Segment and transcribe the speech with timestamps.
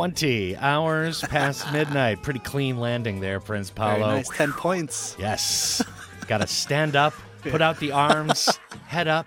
[0.00, 2.22] 20 hours past midnight.
[2.22, 4.16] Pretty clean landing there, Prince Very Paolo.
[4.16, 4.30] nice.
[4.30, 5.14] 10 points.
[5.18, 5.84] Yes.
[6.26, 9.26] Got to stand up, put out the arms, head up.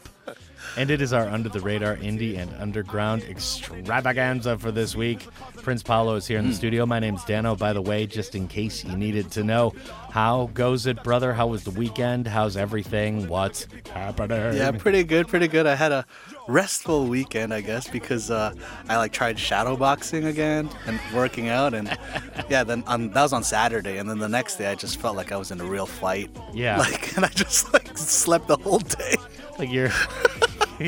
[0.75, 5.27] And it is our under the radar indie and underground extravaganza for this week.
[5.57, 6.57] Prince Paolo is here in the hmm.
[6.57, 6.87] studio.
[6.87, 9.75] My name's Dano, by the way, just in case you needed to know.
[10.09, 11.33] How goes it, brother?
[11.33, 12.25] How was the weekend?
[12.25, 13.27] How's everything?
[13.27, 14.57] What's happening?
[14.57, 15.67] Yeah, pretty good, pretty good.
[15.67, 16.07] I had a
[16.47, 18.53] restful weekend, I guess, because uh,
[18.89, 21.87] I like tried shadow boxing again and working out, and
[22.49, 25.15] yeah, then on, that was on Saturday, and then the next day I just felt
[25.15, 26.29] like I was in a real fight.
[26.53, 26.77] Yeah.
[26.77, 29.15] like, and I just like slept the whole day.
[29.59, 29.89] Like you're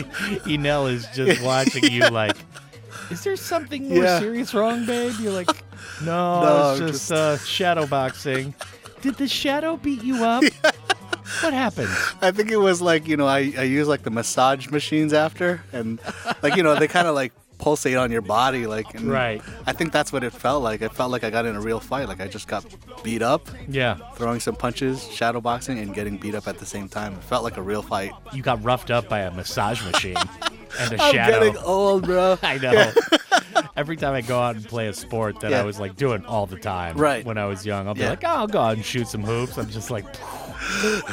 [0.45, 2.35] Enel is just watching you like
[3.11, 4.19] is there something more Yeah.
[4.19, 5.13] serious wrong, babe?
[5.19, 5.47] You're like,
[6.03, 8.55] no, No, it's just, just- uh, shadow boxing.
[9.01, 10.43] Did the shadow beat you up?
[11.41, 11.89] What happened?
[12.21, 15.61] I think it was like you know I I use like the massage machines after,
[15.73, 15.99] and
[16.43, 19.41] like you know they kind of like pulsate on your body, like and Right.
[19.65, 20.81] I think that's what it felt like.
[20.81, 22.07] It felt like I got in a real fight.
[22.07, 22.65] Like I just got
[23.03, 26.89] beat up, Yeah, throwing some punches, shadow boxing, and getting beat up at the same
[26.89, 27.13] time.
[27.13, 28.11] It felt like a real fight.
[28.33, 30.17] you got roughed up by a massage machine
[30.79, 31.39] and a I'm shadow.
[31.39, 32.37] getting old, bro.
[32.43, 32.91] I know.
[33.77, 36.45] Every time I go out and play a sport that I was like doing all
[36.45, 37.25] the time Right.
[37.25, 38.11] when I was young, I'll be Yeah.
[38.11, 39.57] like, oh, I'll go out and shoot some hoops.
[39.57, 40.05] I'm just like,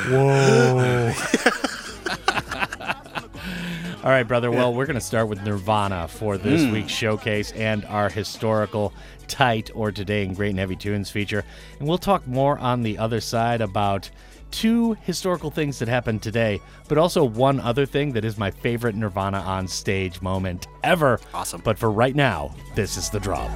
[0.09, 1.13] whoa.
[4.05, 4.51] all right, brother.
[4.51, 6.73] Well, we're going to start with Nirvana for this Hmm.
[6.73, 8.93] week's showcase and our historical
[9.29, 11.45] tight or today in Great and Heavy Tunes feature.
[11.79, 14.11] And we'll talk more on the other side about
[14.51, 18.95] two historical things that happened today, but also one other thing that is my favorite
[18.95, 21.21] Nirvana on stage moment ever.
[21.33, 21.63] Awesome.
[21.65, 23.51] But for right now, this is the drop.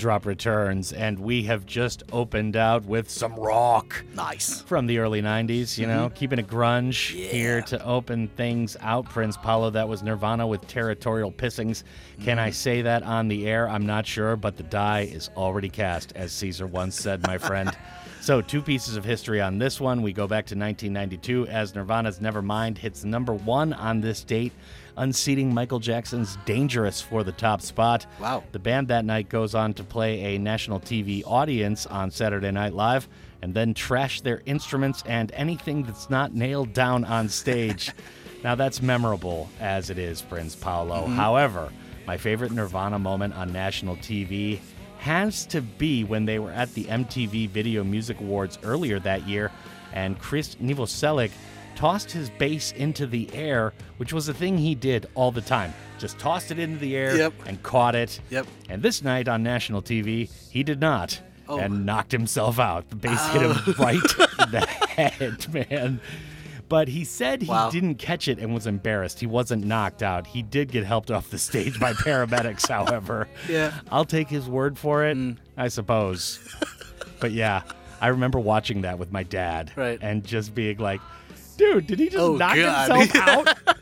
[0.00, 4.62] Drop returns, and we have just opened out with some rock Nice.
[4.62, 6.14] from the early 90s, you know, mm-hmm.
[6.14, 9.04] keeping a grunge here to open things out.
[9.04, 11.82] Prince Paolo, that was Nirvana with territorial pissings.
[12.22, 12.54] Can I mm-hmm.
[12.54, 13.68] say that on the air?
[13.68, 17.70] I'm not sure, but the die is already cast, as Caesar once said, my friend.
[18.22, 20.00] So, two pieces of history on this one.
[20.00, 24.52] We go back to 1992 as Nirvana's Nevermind hits number one on this date,
[25.00, 28.06] unseating Michael Jackson's Dangerous for the top spot.
[28.20, 28.44] Wow.
[28.52, 32.74] The band that night goes on to play a national TV audience on Saturday Night
[32.74, 33.08] Live
[33.42, 37.90] and then trash their instruments and anything that's not nailed down on stage.
[38.44, 41.04] now, that's memorable as it is, Prince Paolo.
[41.04, 41.16] Mm-hmm.
[41.16, 41.72] However,
[42.06, 44.60] my favorite Nirvana moment on national TV
[44.98, 49.50] has to be when they were at the MTV Video Music Awards earlier that year
[49.94, 51.30] and Chris Novoselic
[51.80, 55.72] tossed his bass into the air, which was a thing he did all the time.
[55.98, 57.32] Just tossed it into the air Yep.
[57.46, 58.20] and caught it.
[58.28, 58.46] Yep.
[58.68, 61.18] And this night on national TV, he did not
[61.48, 61.58] Oh.
[61.58, 62.90] and knocked himself out.
[62.90, 66.00] The bass hit him right in the head, man.
[66.68, 67.70] But he said he Wow.
[67.70, 69.18] didn't catch it and was embarrassed.
[69.18, 70.26] He wasn't knocked out.
[70.26, 73.26] He did get helped off the stage by paramedics, however.
[73.48, 73.72] Yeah.
[73.90, 75.38] I'll take his word for it, Mm.
[75.56, 76.40] I suppose.
[77.20, 77.62] but yeah,
[78.02, 79.98] I remember watching that with my dad Right.
[80.02, 81.00] and just being like,
[81.60, 82.90] dude, did he just Oh, knock God.
[83.00, 83.28] himself
[83.68, 83.76] out?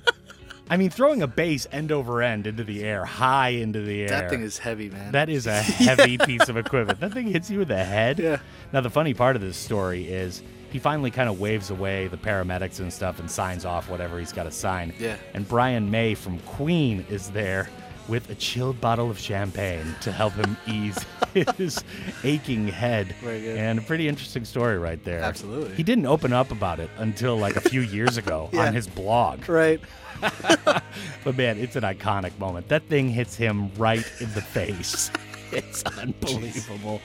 [0.71, 4.09] I mean, throwing a base end over end into the air, high into the air.
[4.09, 5.13] That thing is heavy, man.
[5.13, 7.01] That is a heavy piece of equipment.
[7.01, 8.19] That thing hits you in the head.
[8.19, 8.39] Yeah.
[8.73, 12.19] Now, the funny part of this story is he finally kind of waves away the
[12.19, 14.93] paramedics and stuff and signs off whatever he's got to sign.
[14.99, 15.17] Yeah.
[15.33, 17.71] And Brian May from Queen is there
[18.09, 20.99] with a chilled bottle of champagne to help him ease
[21.57, 21.83] his
[22.25, 23.15] aching head.
[23.25, 25.21] And a pretty interesting story right there.
[25.21, 25.75] Absolutely.
[25.75, 28.67] He didn't open up about it until like a few years ago Yeah.
[28.69, 29.49] on his blog.
[29.49, 29.81] right.
[31.25, 32.69] But man, it's an iconic moment.
[32.69, 35.11] That thing hits him right in the face.
[35.53, 37.01] It's unbelievable.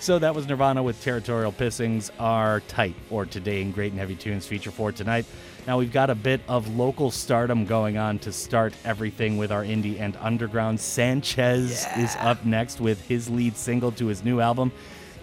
[0.00, 4.16] So that was Nirvana with Territorial Pissings, our tight or today in Great and Heavy
[4.16, 5.26] Tunes feature for tonight.
[5.66, 9.62] Now we've got a bit of local stardom going on to start everything with our
[9.62, 10.78] indie and underground.
[10.78, 14.72] Sanchez is up next with his lead single to his new album.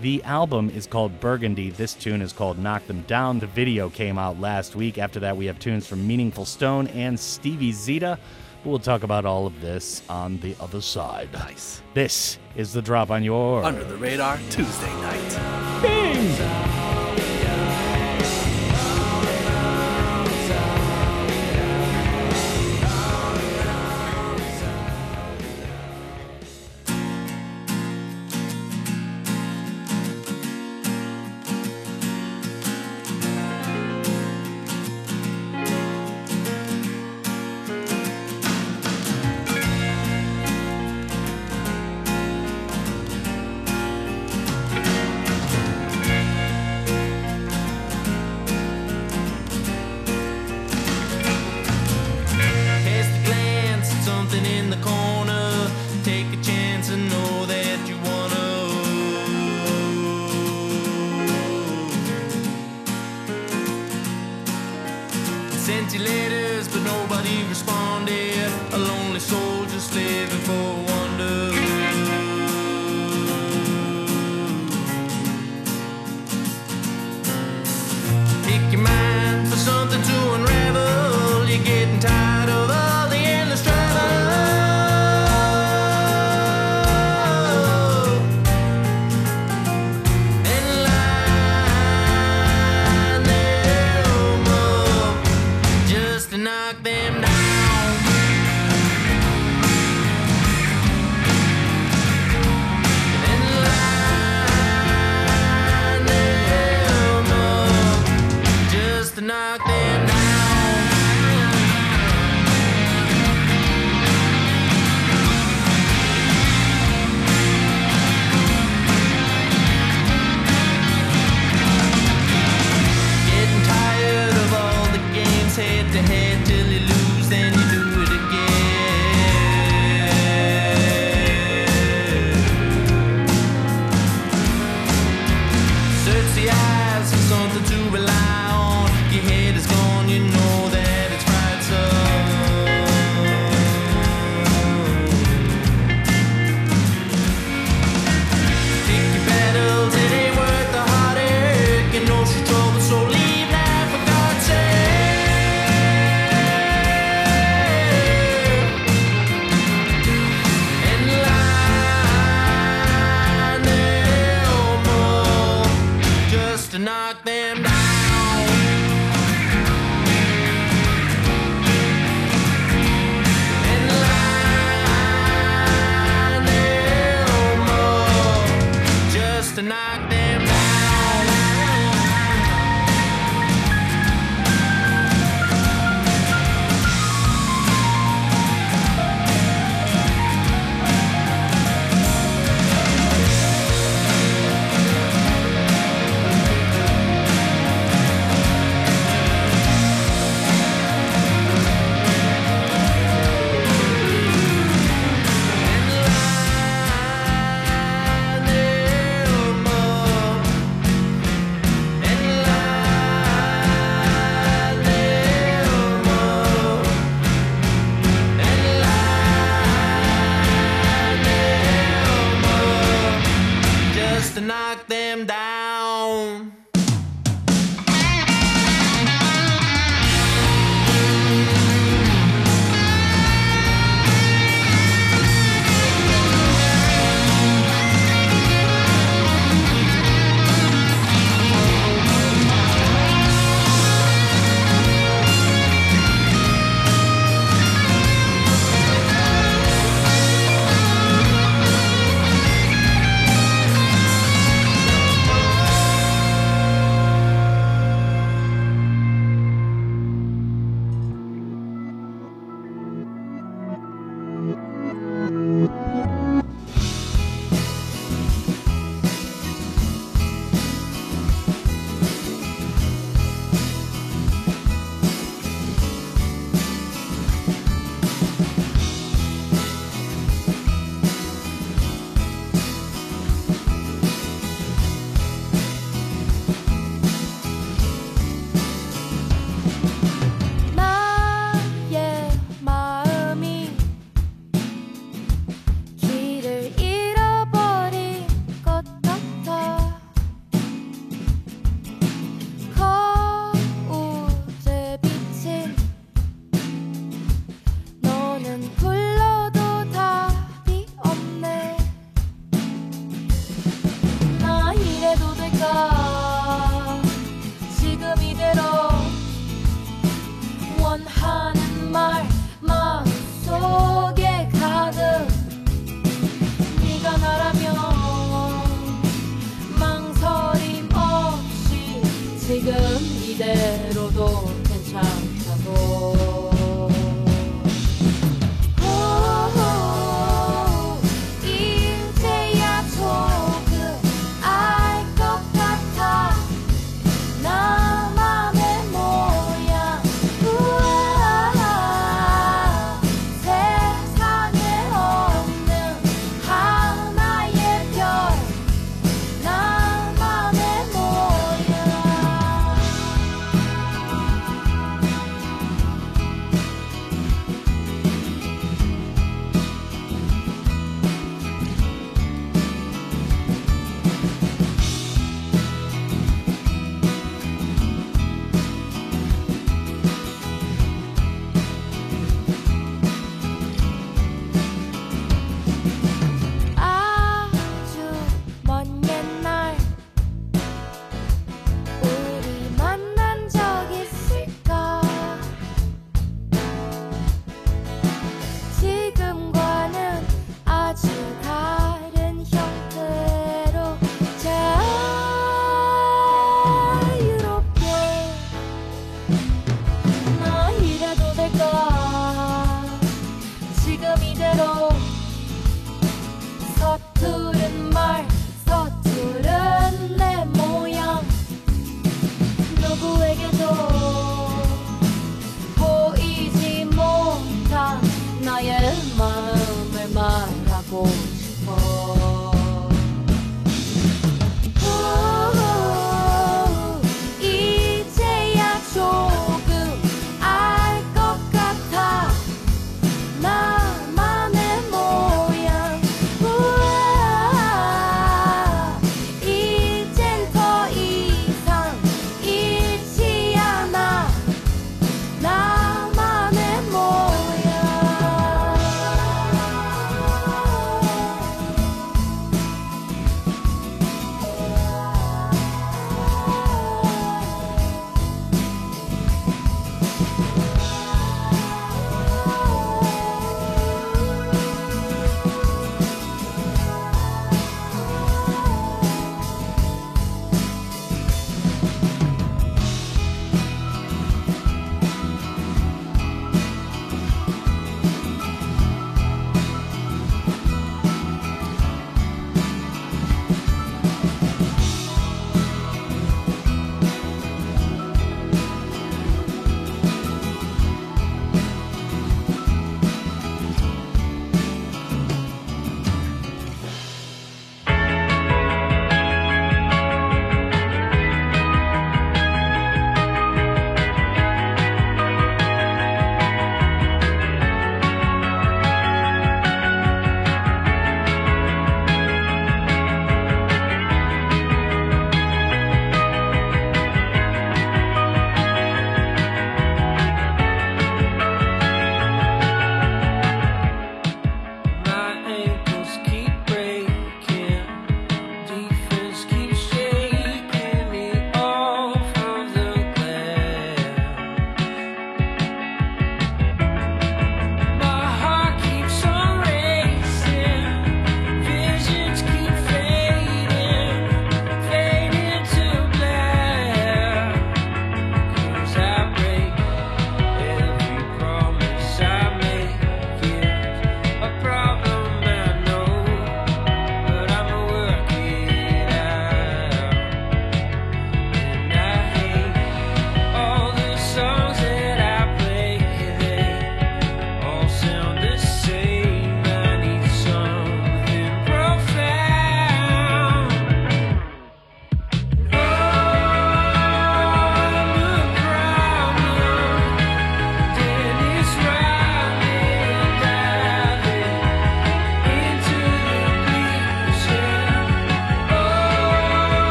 [0.00, 1.70] The album is called Burgundy.
[1.70, 3.40] This tune is called Knock Them Down.
[3.40, 4.96] The video came out last week.
[4.96, 8.16] After that, we have tunes from Meaningful Stone and Stevie Zita.
[8.64, 11.32] We'll talk about all of this on the other side.
[11.32, 11.82] Nice.
[11.94, 15.82] This is the drop on your Under the radar Tuesday night.
[15.82, 16.97] Bing!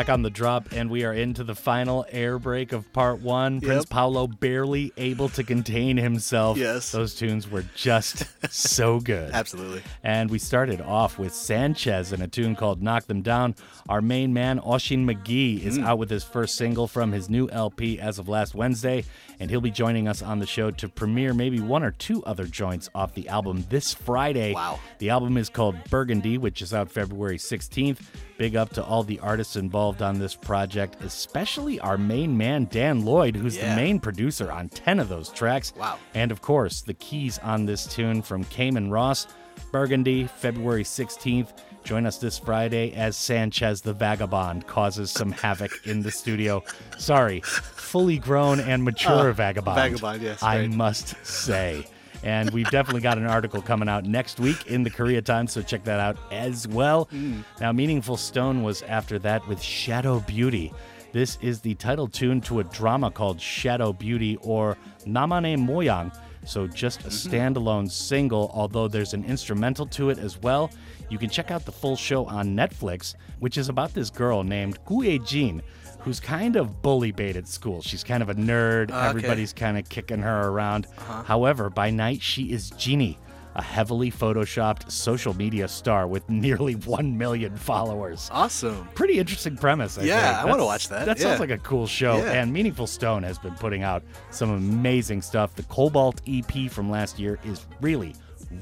[0.00, 3.60] Back on the drop, and we are into the final air break of part one.
[3.60, 6.56] Prince Paolo barely able to contain himself.
[6.56, 6.90] Yes.
[6.90, 9.30] Those tunes were just so good.
[9.34, 9.82] Absolutely.
[10.10, 13.54] And we started off with Sanchez in a tune called Knock Them Down.
[13.88, 15.84] Our main man, Oshin McGee, is mm.
[15.84, 19.04] out with his first single from his new LP as of last Wednesday,
[19.38, 22.46] and he'll be joining us on the show to premiere maybe one or two other
[22.46, 24.52] joints off the album this Friday.
[24.52, 24.80] Wow.
[24.98, 28.00] The album is called Burgundy, which is out February 16th.
[28.36, 33.04] Big up to all the artists involved on this project, especially our main man, Dan
[33.04, 35.72] Lloyd, who's the main producer on 10 of those tracks.
[35.76, 35.98] Wow.
[36.14, 39.28] And of course, the keys on this tune from Cayman Ross,
[39.72, 41.52] Burgundy, February 16th.
[41.84, 46.62] Join us this Friday as Sanchez the Vagabond causes some havoc in the studio.
[46.98, 49.76] Sorry, fully grown and mature Uh, vagabond.
[49.76, 51.86] vagabond, yes, I must say.
[52.22, 55.62] And we've definitely got an article coming out next week in the Korea Times, so
[55.62, 57.04] check that out as well.
[57.10, 57.40] Hmm.
[57.62, 60.70] Now, Meaningful Stone was after that with Shadow Beauty.
[61.12, 66.14] This is the title tune to a drama called Shadow Beauty or Namane Moyang.
[66.44, 67.34] So just a Mm-hmm.
[67.34, 70.70] standalone single, although there's an instrumental to it as well.
[71.10, 74.78] You can check out the full show on Netflix, which is about this girl named
[74.84, 75.60] Gue Jin,
[76.00, 77.82] who's kind of bully bait at school.
[77.82, 78.90] She's kind of a nerd.
[78.90, 79.06] Okay.
[79.08, 80.86] Everybody's kind of kicking her around.
[81.24, 83.18] However, by night she is Genie,
[83.54, 88.28] a heavily photoshopped social media star with nearly 1 million followers.
[88.32, 88.88] Awesome.
[88.94, 89.98] Pretty interesting premise.
[89.98, 90.40] I Yeah.
[90.42, 91.24] I wanna watch that, That yeah.
[91.24, 92.18] sounds like a cool show.
[92.18, 92.32] Yeah.
[92.32, 95.54] And Meaningful Stone has been putting out some amazing stuff.
[95.54, 98.14] The Cobalt EP from last year is really,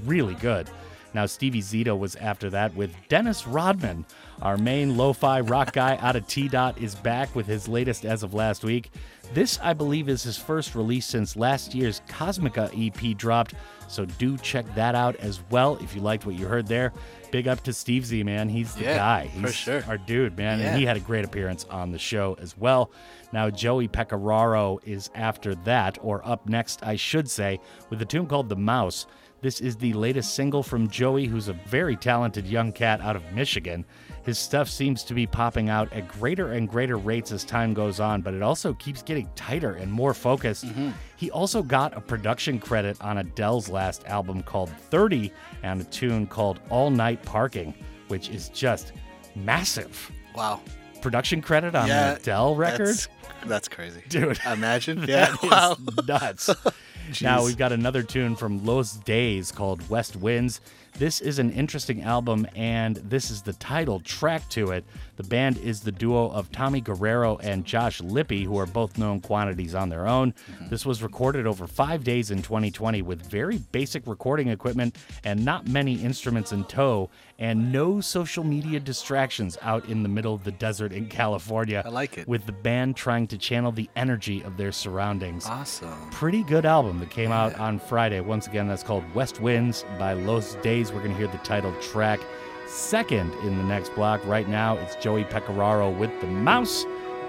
[0.05, 0.70] really good.
[1.14, 4.05] Now, Stevie Zita was after that with Dennis Rodman.
[4.42, 8.05] Our main lo fi rock guy out of T Dot is back with his latest
[8.05, 8.90] as of last week.
[9.35, 13.55] This, I believe, is his first release since last year's Cosmica EP dropped,
[13.88, 16.92] so do check that out as well if you liked what you heard there.
[17.31, 18.48] Big up to Steve Z, man.
[18.48, 19.29] He's the Yeah, guy.
[19.42, 19.85] for sure.
[19.87, 20.61] our dude, man.
[20.61, 20.68] Yeah.
[20.70, 22.90] And he had a great appearance on the show as well.
[23.33, 28.27] Now, Joey Pecoraro is after that, or up next, I should say, with a tune
[28.27, 29.07] called The Mouse.
[29.42, 33.31] This is the latest single from Joey, who's a very talented young cat out of
[33.33, 33.85] Michigan.
[34.24, 38.00] His stuff seems to be popping out at greater and greater rates as time goes
[38.00, 40.66] on, but it also keeps getting tighter and more focused.
[40.66, 40.90] Mm-hmm.
[41.16, 46.26] He also got a production credit on Adele's last album called 30 and a tune
[46.26, 47.74] called All Night Parking,
[48.09, 48.92] which is just
[49.35, 50.11] massive.
[50.35, 50.61] Wow.
[51.00, 52.16] Production credit on yeah.
[52.16, 52.88] Adele record?
[52.88, 53.09] That's,
[53.46, 54.02] that's crazy.
[54.09, 54.38] Dude.
[54.46, 55.04] Imagine.
[55.09, 55.35] Yeah.
[55.42, 55.76] Wow.
[56.07, 56.50] nuts.
[57.22, 60.61] now we've got another tune from Los Days called West Winds.
[60.98, 64.84] This is an interesting album, and this is the title track to it.
[65.18, 69.20] The band is the duo of Tommy Guerrero and Josh Lippi, who are both known
[69.20, 70.33] quantities on their own.
[70.33, 70.68] Mm-hmm.
[70.68, 75.66] This was recorded over five days in 2020 with very basic recording equipment and not
[75.66, 80.52] many instruments in tow, and no social media distractions out in the middle of the
[80.52, 81.83] desert in California.
[81.85, 82.28] I like it.
[82.28, 86.11] With the band trying to channel the energy of their surroundings Awesome.
[86.12, 88.20] pretty good album that came out on Friday.
[88.20, 90.92] Once again, that's called West Winds by Los Days.
[90.92, 92.20] We're going to hear the title track
[92.68, 94.24] second in the next block.
[94.24, 96.85] Right now, it's Joey Pecoraro with the mouse,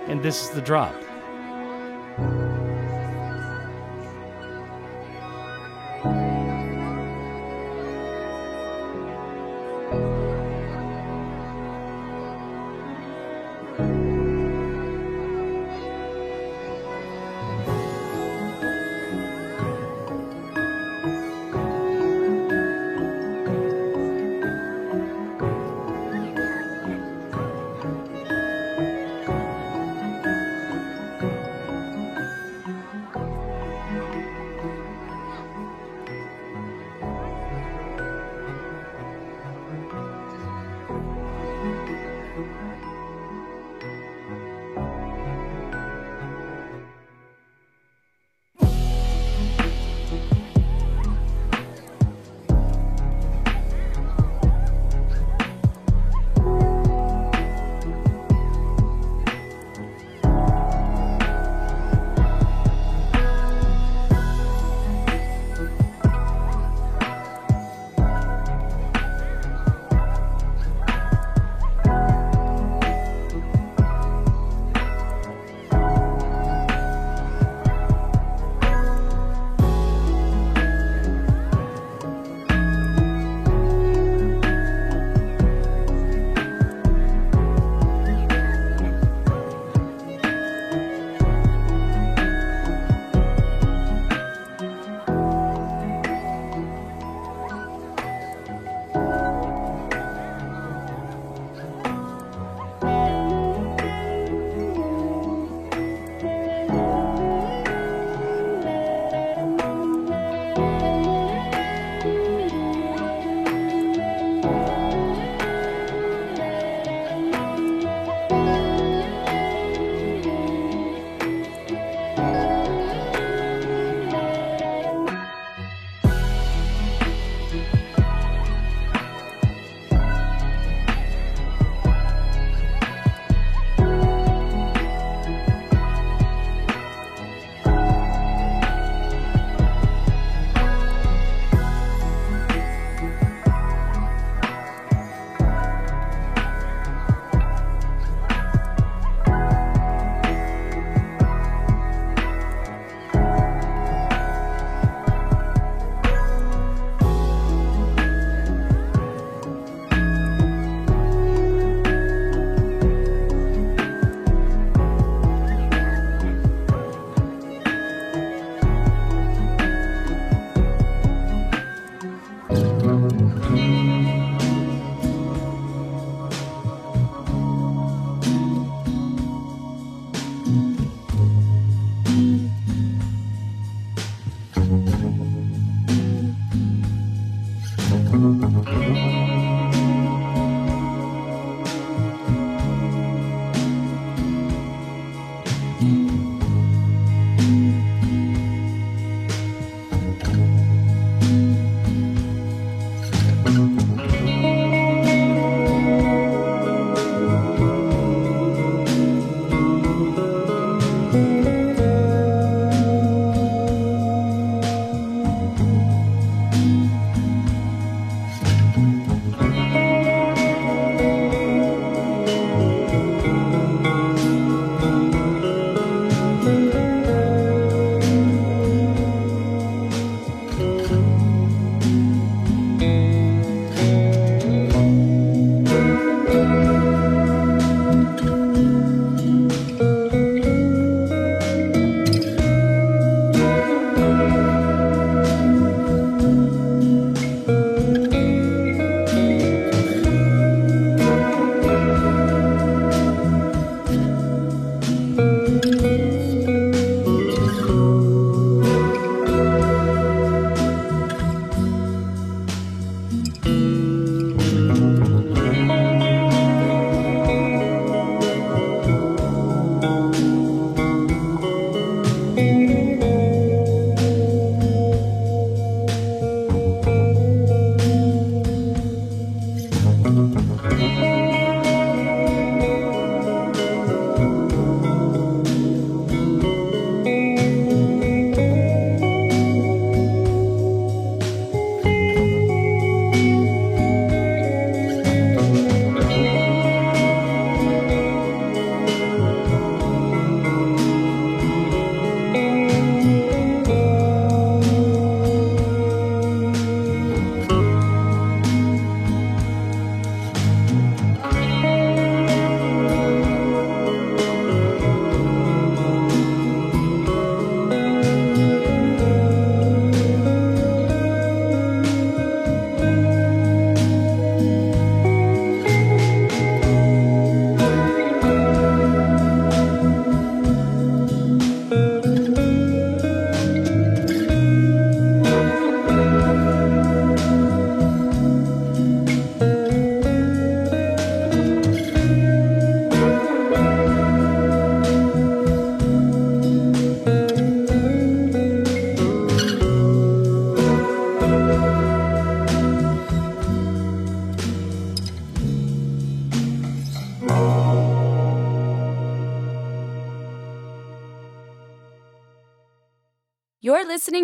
[0.08, 0.96] and this is the drop.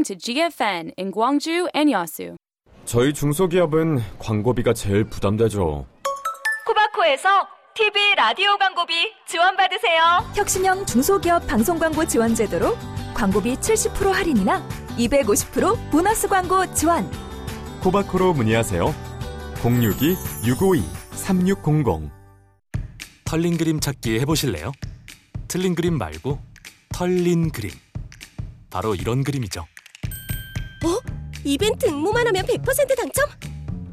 [0.05, 2.35] To GFN in Gwangju and Yasu.
[2.85, 5.85] 저희 중소기업은 광고비가 제일 부담되죠.
[6.67, 8.93] 코바코에서 TV 라디오 광고비
[9.27, 10.01] 지원받으세요.
[10.35, 12.77] 혁신형 중소기업 방송 광고 지원 제도로
[13.15, 14.61] 광고비 70% 할인이나
[14.97, 17.09] 250% 보너스 광고 지원.
[17.81, 18.93] 코바코로 문의하세요.
[19.55, 22.09] 062-652-3600
[23.25, 24.71] 털린 그림 찾기 해보실래요?
[25.47, 26.39] 틀린 그림 말고
[26.89, 27.71] 털린 그림.
[28.69, 29.65] 바로 이런 그림이죠.
[30.85, 31.01] 뭐?
[31.43, 33.25] 이벤트 응모만 하면 100% 당첨?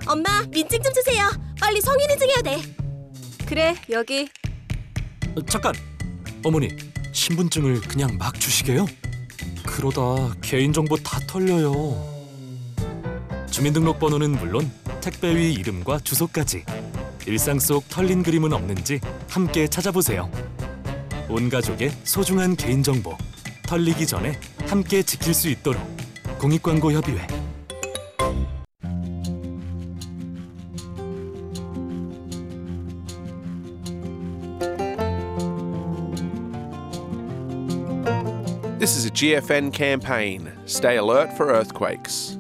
[0.07, 1.25] 엄마, 민증 좀 주세요.
[1.59, 2.61] 빨리 성인 인증해야 돼.
[3.47, 4.29] 그래, 여기.
[5.35, 5.73] 어, 잠깐.
[6.45, 6.69] 어머니,
[7.13, 8.85] 신분증을 그냥 막 주시게요?
[9.65, 12.13] 그러다 개인정보 다 털려요.
[13.51, 16.65] 주민등록번호는 물론 택배위 이름과 주소까지
[17.27, 19.01] 일상 속 털린 그림은 없는지
[19.31, 20.31] 함께 찾아보세요.
[21.31, 23.17] 온 가족의 소중한 개인정보
[23.63, 26.02] 털리기 전에 함께 지킬 수 있도록
[26.43, 27.25] 공익광고협의회
[38.81, 40.51] This is a GFN campaign.
[40.67, 42.37] Stay alert for earthquakes.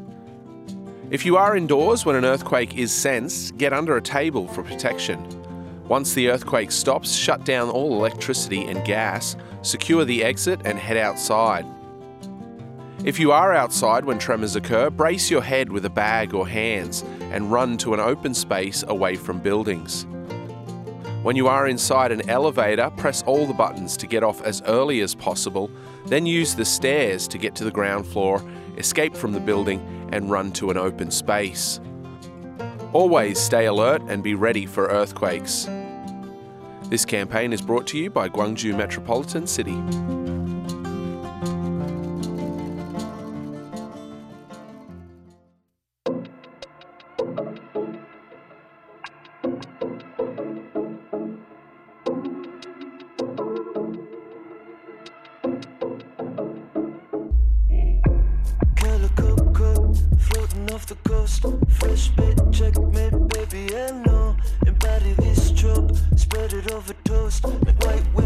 [1.12, 5.24] If you are indoors when an earthquake is sensed, get under a table for protection.
[5.86, 10.96] Once the earthquake stops, shut down all electricity and gas, secure the exit, and head
[10.96, 11.64] outside.
[13.04, 17.02] If you are outside when tremors occur, brace your head with a bag or hands
[17.32, 20.06] and run to an open space away from buildings.
[21.24, 25.00] When you are inside an elevator, press all the buttons to get off as early
[25.00, 25.68] as possible,
[26.06, 28.40] then use the stairs to get to the ground floor,
[28.76, 29.80] escape from the building,
[30.12, 31.80] and run to an open space.
[32.92, 35.68] Always stay alert and be ready for earthquakes.
[36.84, 39.76] This campaign is brought to you by Gwangju Metropolitan City.
[64.82, 68.21] Batter this drop, spread it over toast like white.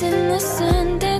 [0.00, 1.11] In the sun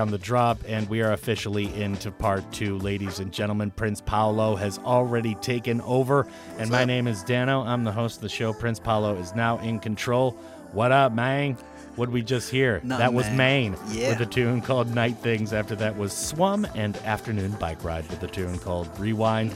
[0.00, 3.70] on the drop, and we are officially into part two, ladies and gentlemen.
[3.70, 6.26] Prince Paolo has already taken over,
[6.58, 7.60] and my name is Dano.
[7.60, 8.52] I'm the host of the show.
[8.52, 10.32] Prince Paolo is now in control.
[10.72, 11.56] What up, man?
[12.00, 12.80] What we just hear?
[12.82, 13.28] Nothing, that was.
[13.28, 14.08] MANE Yeah.
[14.08, 15.52] with a tune called Night Things.
[15.52, 19.52] After that was Swum and Afternoon Bike Ride with a tune called Rewind.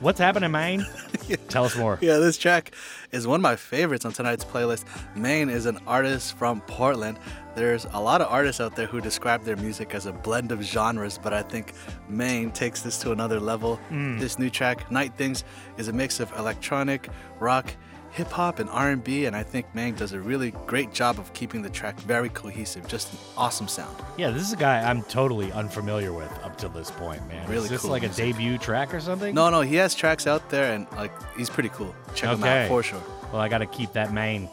[0.00, 0.84] What's happening, MANE?
[1.48, 1.94] Tell us more.
[1.94, 2.04] Mm-hmm.
[2.04, 2.72] Yeah, this track
[3.12, 4.86] is one of my favorites on tonight's playlist.
[5.14, 7.16] MANE is an artist from Portland.
[7.54, 10.62] There's a lot of artists out there who describe their music as a blend of
[10.62, 11.74] genres, but I think
[12.08, 13.78] MANE takes this to another level.
[13.92, 14.18] Mm.
[14.18, 15.44] This new track, Night Things,
[15.78, 17.72] is a mix of electronic, rock,
[18.14, 21.62] hip hop, and R&B, and I think Mang does a really great job of keeping
[21.62, 22.86] the track very cohesive.
[22.86, 23.96] Just an awesome sound.
[24.16, 27.48] Yeah, this is a guy I'm totally unfamiliar with up to this point, man.
[27.50, 28.24] Really is this cool like music.
[28.24, 29.34] a debut track or something?
[29.34, 31.94] No, no, he has tracks out there, and like he's pretty cool.
[32.14, 33.02] Check him out for sure.
[33.32, 34.48] Well, I got to keep that main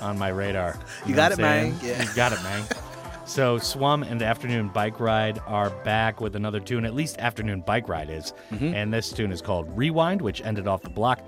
[0.00, 0.76] on my radar.
[1.04, 1.78] You know got it, I'm man.
[1.80, 1.98] saying?
[1.98, 2.02] Yeah.
[2.02, 2.64] You got it, Mang.
[3.28, 6.84] So, Swum and Afternoon Bike Ride are back with another tune.
[6.84, 8.32] At least Afternoon Bike Ride is.
[8.52, 8.72] Mhm.
[8.72, 11.18] And this tune is called Rewind, which ended off the block.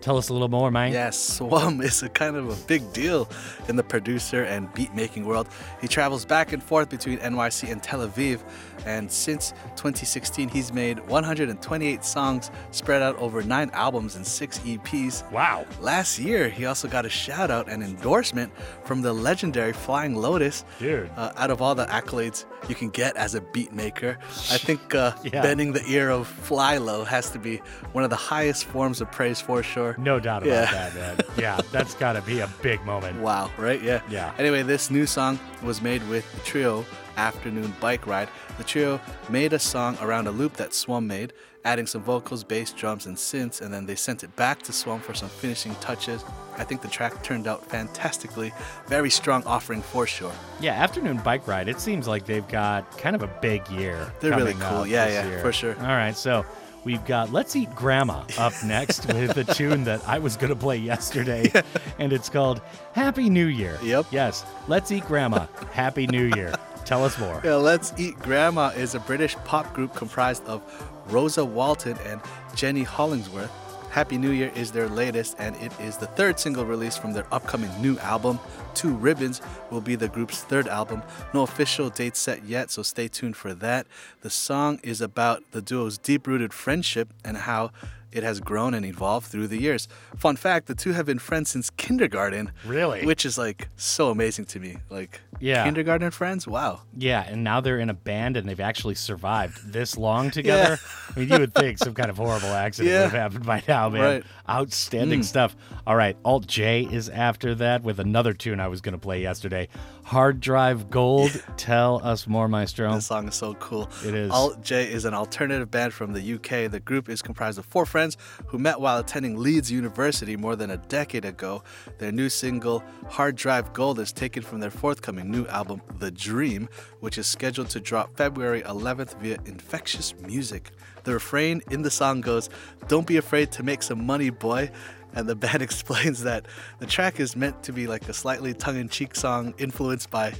[0.00, 0.92] Tell us a little more, man.
[0.92, 3.28] Yes, Swum is a kind of a big deal
[3.68, 5.48] in the producer and beat making world.
[5.80, 8.40] He travels back and forth between NYC and Tel Aviv,
[8.86, 15.30] and since 2016, he's made 128 songs spread out over nine albums and six EPs.
[15.30, 15.66] Wow.
[15.80, 18.52] Last year, he also got a shout out and endorsement
[18.84, 20.64] from the legendary Flying Lotus.
[20.78, 21.10] Dude.
[21.16, 24.18] Uh, out of all the accolades you can get as a beat maker,
[24.50, 25.42] I think uh, Yeah.
[25.42, 27.58] bending the ear of FlyLo has to be
[27.92, 29.89] one of the highest forms of praise for sure.
[29.98, 30.90] No doubt about Yeah.
[30.90, 31.20] that, man.
[31.38, 33.20] Yeah, that's got to be a big moment.
[33.20, 33.82] Wow, right?
[33.82, 34.00] Yeah.
[34.08, 34.32] Yeah.
[34.38, 36.84] Anyway, this new song was made with the trio
[37.16, 38.28] Afternoon Bike Ride.
[38.58, 41.32] The trio made a song around a loop that Swum made,
[41.64, 45.00] adding some vocals, bass, drums, and synths, and then they sent it back to Swum
[45.00, 46.24] for some finishing touches.
[46.56, 48.52] I think the track turned out fantastically.
[48.86, 50.32] Very strong offering for sure.
[50.60, 54.10] Yeah, Afternoon Bike Ride, it seems like they've got kind of a big year.
[54.20, 54.86] They're really cool.
[54.86, 55.38] Yeah, yeah, year.
[55.40, 55.76] for sure.
[55.80, 56.44] All right, so
[56.82, 60.56] We've got Let's Eat Grandma up next with a tune that I was going to
[60.56, 61.52] play yesterday,
[61.98, 62.62] and it's called
[62.92, 63.78] Happy New Year.
[63.82, 64.06] Yep.
[64.10, 65.46] Yes, Let's Eat Grandma.
[65.72, 66.54] Happy New Year.
[66.86, 67.40] Tell us more.
[67.44, 70.62] Yeah, Let's Eat Grandma is a British pop group comprised of
[71.08, 72.20] Rosa Walton and
[72.54, 73.50] Jenny Hollingsworth.
[73.90, 77.26] Happy New Year is their latest, and it is the third single released from their
[77.32, 78.38] upcoming new album.
[78.74, 79.40] Two Ribbons
[79.70, 81.02] will be the group's third album.
[81.34, 83.86] No official date set yet, so stay tuned for that.
[84.22, 87.70] The song is about the duo's deep rooted friendship and how
[88.12, 89.88] it has grown and evolved through the years.
[90.16, 92.50] Fun fact the two have been friends since kindergarten.
[92.66, 93.04] Really?
[93.04, 94.78] Which is like so amazing to me.
[94.88, 95.64] Like, Yeah.
[95.64, 96.46] kindergarten friends?
[96.46, 96.80] Wow.
[96.96, 100.78] Yeah, and now they're in a band and they've actually survived this long together.
[100.80, 101.12] Yeah.
[101.16, 103.04] I mean, you would think some kind of horrible accident Yeah.
[103.04, 104.02] would have happened by now, man.
[104.02, 104.24] Right.
[104.48, 105.24] Outstanding Mm.
[105.24, 105.56] stuff.
[105.86, 109.22] All right, Alt J is after that with another tune I was going to play
[109.22, 109.68] yesterday
[110.10, 111.30] Hard Drive Gold.
[111.56, 112.92] Tell us more, Maestro.
[112.92, 113.88] This song is so cool.
[114.04, 114.32] It is.
[114.32, 116.68] Alt J is an alternative band from the UK.
[116.68, 118.16] The group is comprised of four friends
[118.48, 121.62] who met while attending Leeds University more than a decade ago.
[121.98, 126.68] Their new single, Hard Drive Gold, is taken from their forthcoming new album, The Dream,
[126.98, 130.72] which is scheduled to drop February 11th via Infectious Music.
[131.04, 132.50] The refrain in the song goes,
[132.88, 134.72] Don't be afraid to make some money, boy.
[135.14, 136.46] And the band explains that
[136.78, 140.32] the track is meant to be like a slightly tongue in cheek song influenced by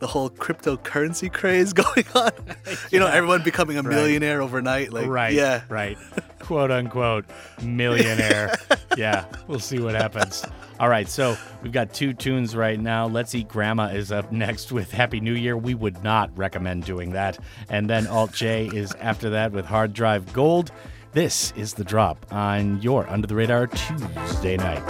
[0.00, 2.30] the whole cryptocurrency craze going on.
[2.92, 3.94] you know, everyone becoming a Right.
[3.94, 4.92] millionaire overnight.
[4.92, 5.32] Like, right.
[5.32, 5.62] yeah.
[5.68, 5.98] Right.
[6.38, 7.24] Quote unquote
[7.62, 8.54] millionaire.
[8.96, 9.24] yeah.
[9.46, 10.44] We'll see what happens.
[10.80, 11.08] All right.
[11.08, 13.06] So we've got two tunes right now.
[13.06, 15.56] Let's Eat Grandma is up next with Happy New Year.
[15.56, 17.38] We would not recommend doing that.
[17.68, 20.70] And then Alt J is after that with Hard Drive Gold.
[21.18, 24.84] This is the drop on your Under the Radar Tuesday night.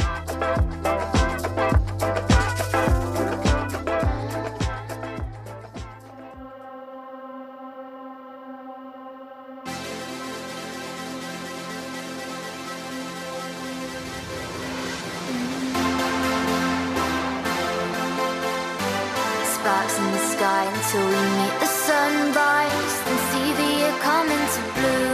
[19.48, 24.72] Sparks in the sky until we meet the sunrise and see the year come into
[24.74, 25.07] bloom.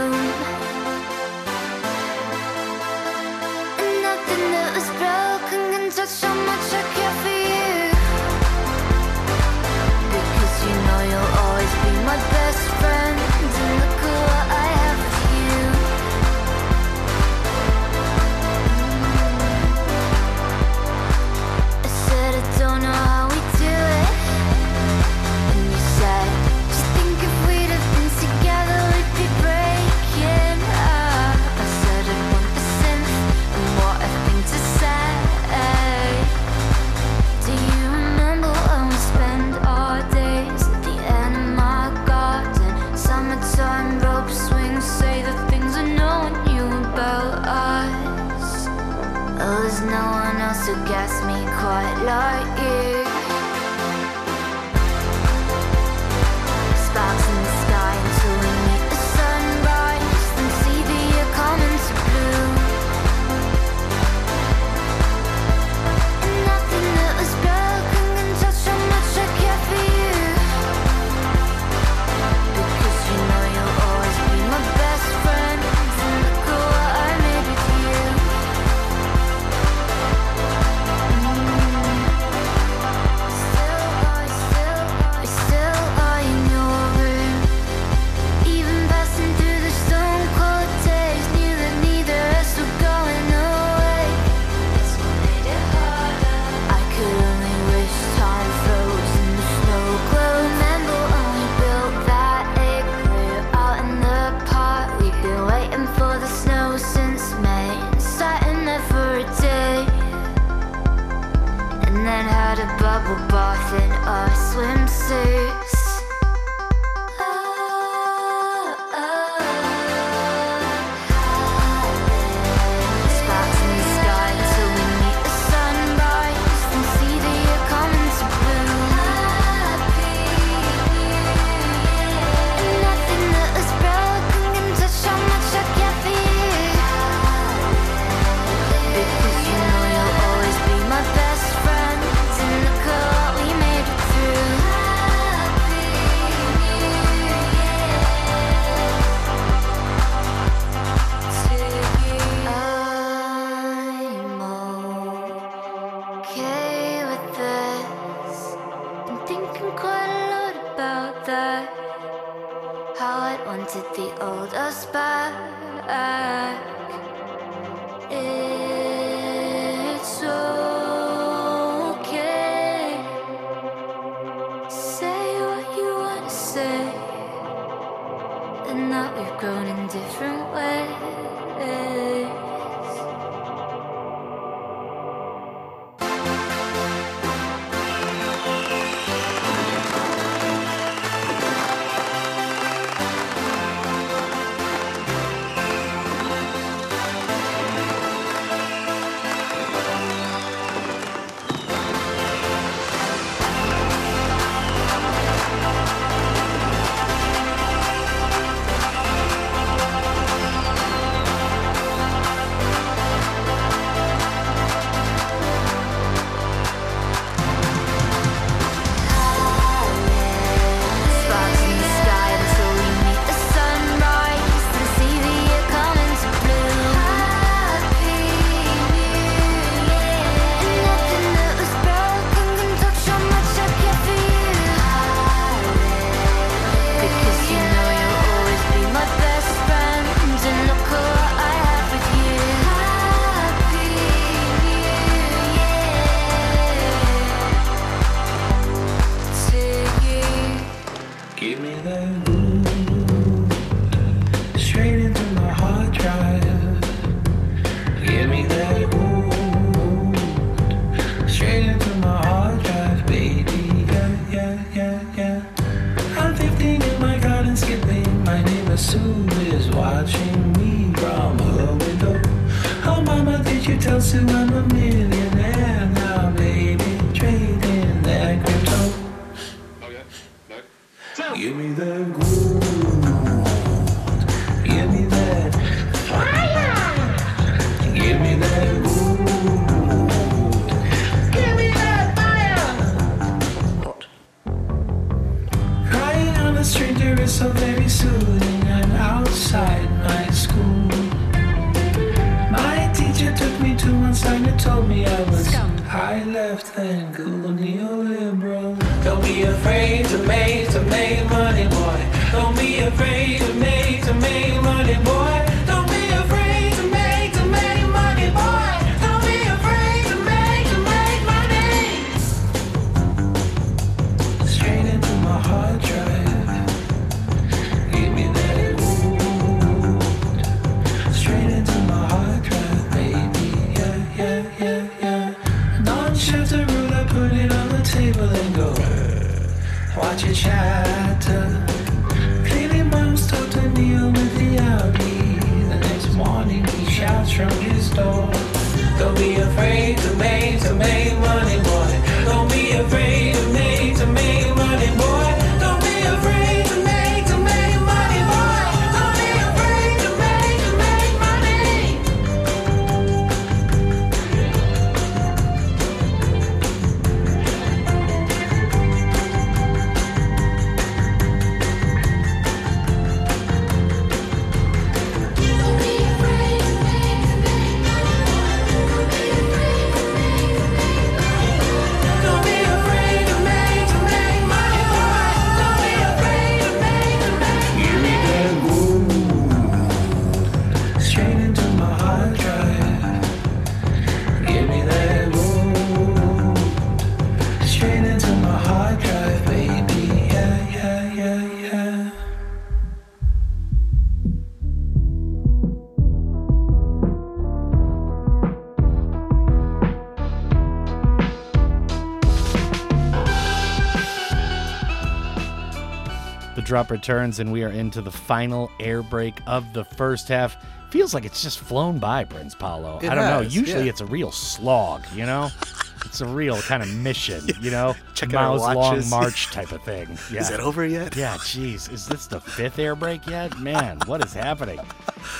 [416.75, 420.57] Drop returns, and we are into the final air break of the first half.
[420.89, 422.99] Feels like it's just flown by, Prince Paolo.
[423.01, 423.39] It I don't know.
[423.39, 423.89] Usually yeah.
[423.91, 425.49] it's a real slog, you know?
[426.05, 427.95] it's a real kind of mission, you know?
[428.21, 430.17] Our Miles long march type of thing.
[430.29, 430.41] Yeah.
[430.41, 431.15] Is it over yet?
[431.15, 431.89] Yeah, jeez.
[431.89, 433.57] Is this the fifth air break yet?
[433.57, 434.81] Man, what is happening?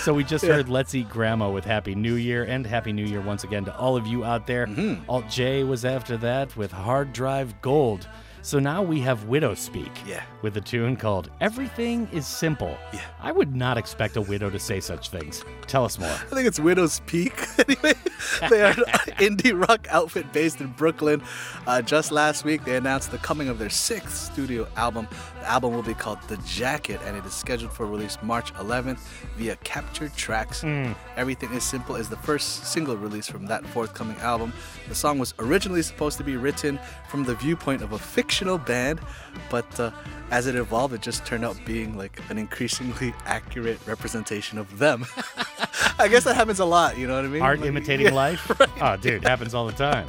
[0.03, 0.53] So we just Yeah.
[0.53, 3.75] heard Let's Eat Grandma with Happy New Year and Happy New Year once again to
[3.75, 4.67] all of you out there.
[4.67, 5.09] Mm-hmm.
[5.11, 8.07] Alt J was after that with Hard Drive Gold.
[8.45, 9.89] So now we have Widowspeak.
[10.05, 10.23] Yeah.
[10.43, 12.77] With a tune called Everything is Simple.
[12.93, 13.01] Yeah.
[13.19, 15.43] I would not expect a widow to say such things.
[15.65, 16.11] Tell us more.
[16.11, 17.33] I think it's Widow's Peak.
[17.67, 17.93] anyway,
[18.51, 18.75] they are an
[19.17, 21.23] indie rock outfit based in Brooklyn.
[21.65, 25.07] Uh, just last week, they announced the coming of their sixth studio album.
[25.45, 28.97] The album will be called The Jacket, and it is scheduled for release March 11th
[29.37, 30.63] via Captured Tracks.
[31.17, 34.51] Everything is Simple is the first single release from that forthcoming album.
[34.89, 36.79] The song was originally supposed to be written
[37.09, 39.01] from the viewpoint of a fictional band,
[39.51, 39.91] but uh,
[40.31, 45.05] as it evolved, it just turned out being like an increasingly accurate representation of them.
[45.97, 47.41] I guess that happens a lot, you know what I mean?
[47.41, 48.51] Art Like- imitating yeah, life?
[48.81, 50.07] Oh, dude, happens all the time.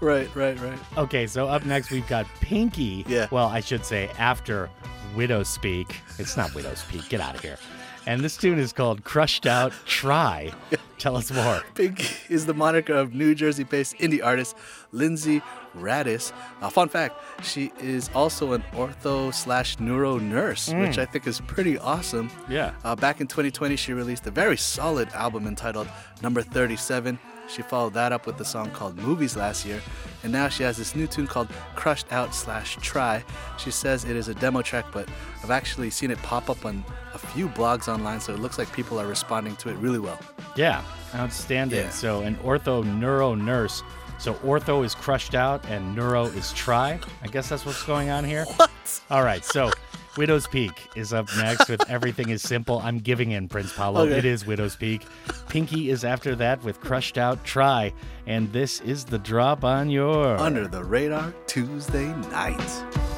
[0.00, 0.78] Right, right, right.
[0.96, 3.04] Okay, so up next we've got PYNKIE.
[3.08, 3.28] Yeah.
[3.30, 4.68] Well, I should say after
[5.14, 5.92] Widowspeak.
[6.18, 7.08] It's not Widow Speak.
[7.08, 7.58] Get out of here.
[8.06, 10.50] And this tune is called Crushed Out Try.
[10.98, 11.62] Tell us more.
[11.74, 14.56] Pink is the moniker of New Jersey based indie artist
[14.92, 15.42] Lindsay
[15.76, 16.32] Radis.
[16.62, 20.80] Uh, fun fact, she is also an ortho slash neuro nurse, Mm.
[20.86, 22.30] which I think is pretty awesome.
[22.48, 22.72] Yeah.
[22.84, 25.88] Uh, back in 2020, she released a very solid album entitled
[26.22, 27.18] Number 37.
[27.48, 29.80] She followed that up with a song called Movies last year,
[30.22, 33.24] and now she has this new tune called Crushed Out slash Try.
[33.56, 35.08] She says it is a demo track, but
[35.42, 38.70] I've actually seen it pop up on a few blogs online, so it looks like
[38.74, 40.18] people are responding to it really well.
[40.56, 40.82] Yeah,
[41.14, 41.84] outstanding.
[41.84, 41.90] Yeah.
[41.90, 43.82] So, an ortho neuro nurse.
[44.18, 46.98] So, ortho is crushed out and neuro is try.
[47.22, 48.44] I guess that's what's going on here.
[48.56, 48.70] What?
[49.10, 49.44] All right.
[49.44, 49.70] So,
[50.16, 52.80] Widow's Peak is up next with Everything is Simple.
[52.80, 54.00] I'm giving in, Prince Paolo.
[54.00, 54.18] Okay.
[54.18, 55.06] It is Widow's Peak.
[55.48, 57.92] PYNKIE is after that with Crushed Out Try.
[58.26, 60.36] And this is the drop on your.
[60.38, 63.17] Under the Radar Tuesday night.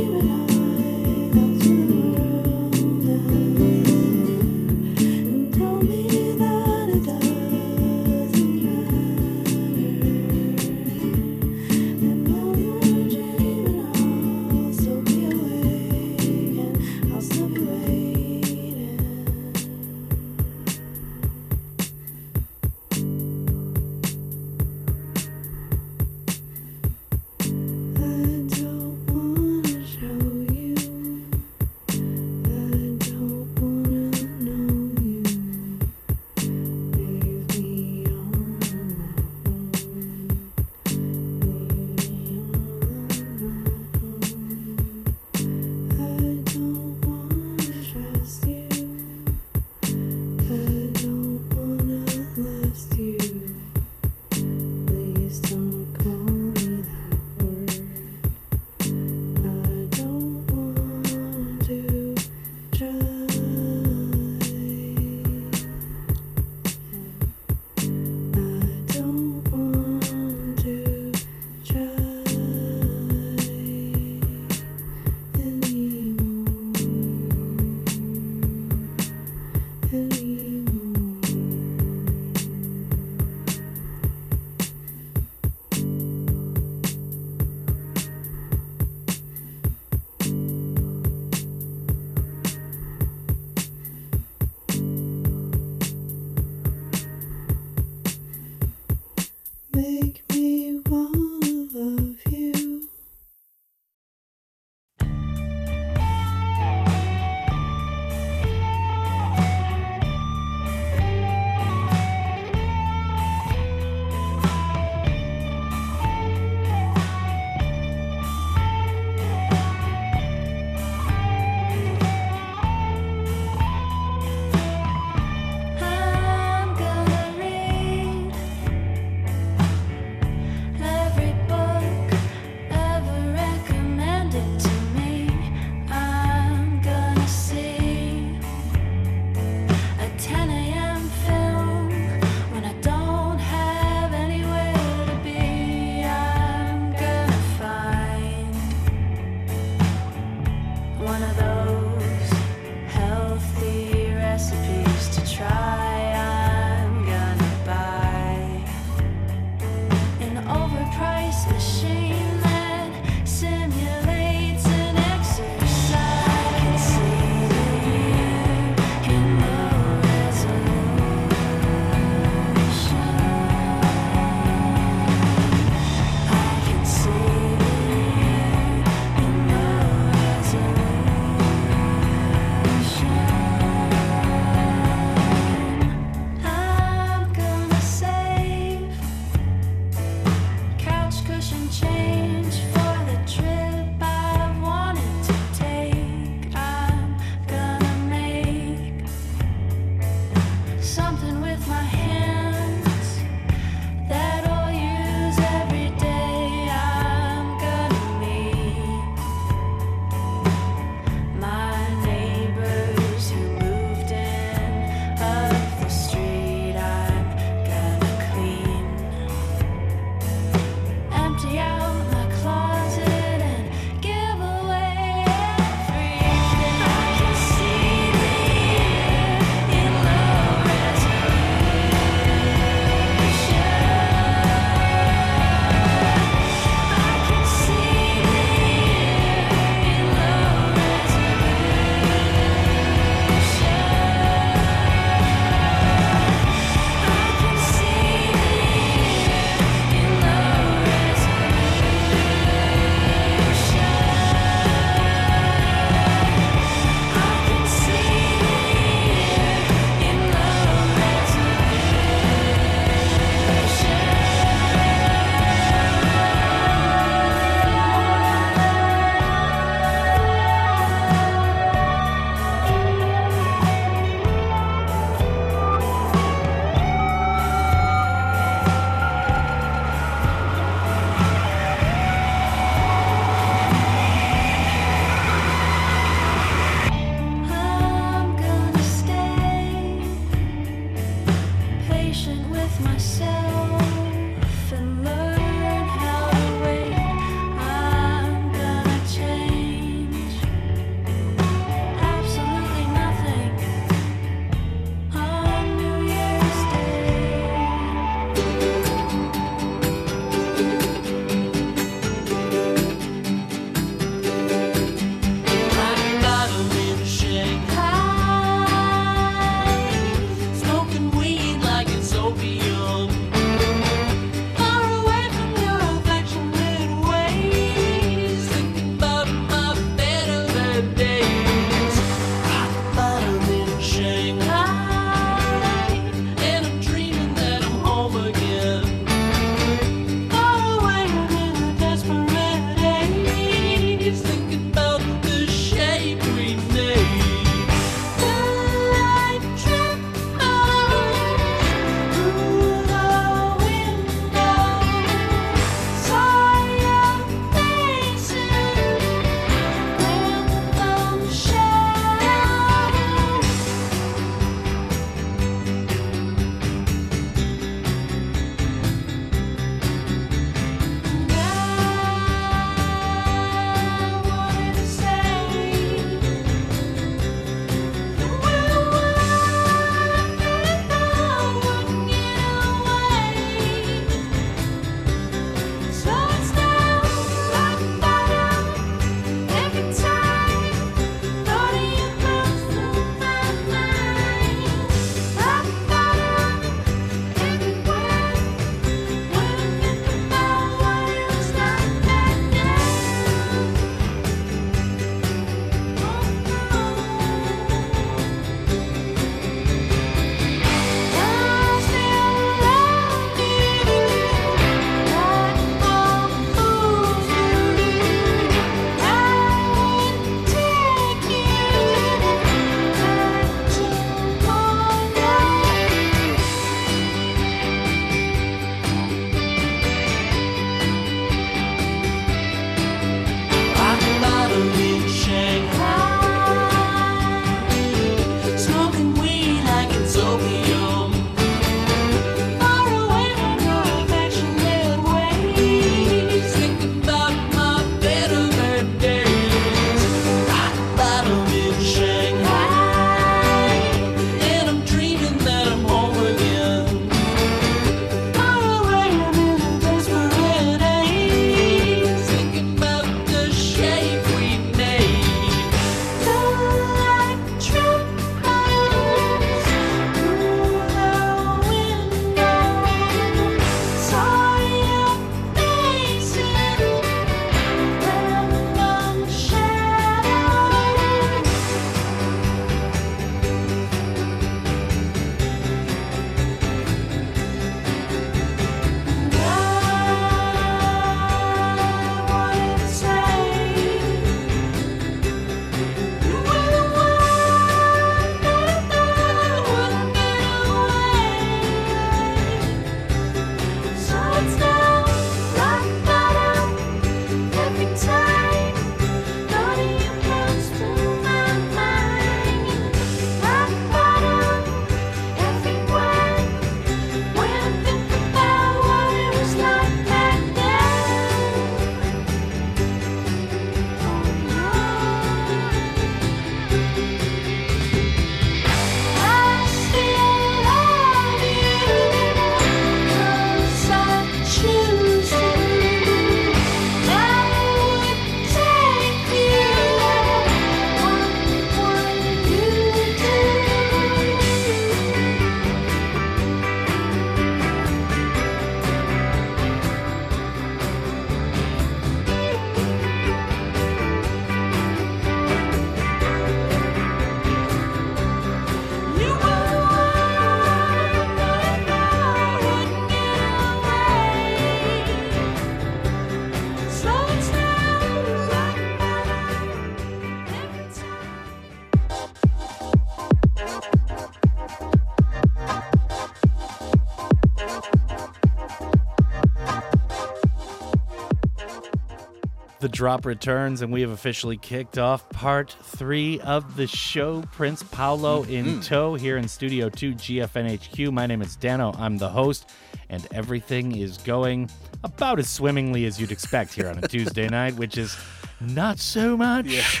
[583.02, 587.42] Drop returns, and we have officially kicked off part three of the show.
[587.50, 588.80] Prince Paolo in mm-hmm.
[588.80, 591.12] tow here in Studio 2 GFNHQ.
[591.12, 591.92] My name is Dano.
[591.98, 592.70] I'm the host,
[593.08, 594.70] and everything is going
[595.02, 598.16] about as swimmingly as you'd expect here on a Tuesday night, which is
[598.60, 600.00] not so much.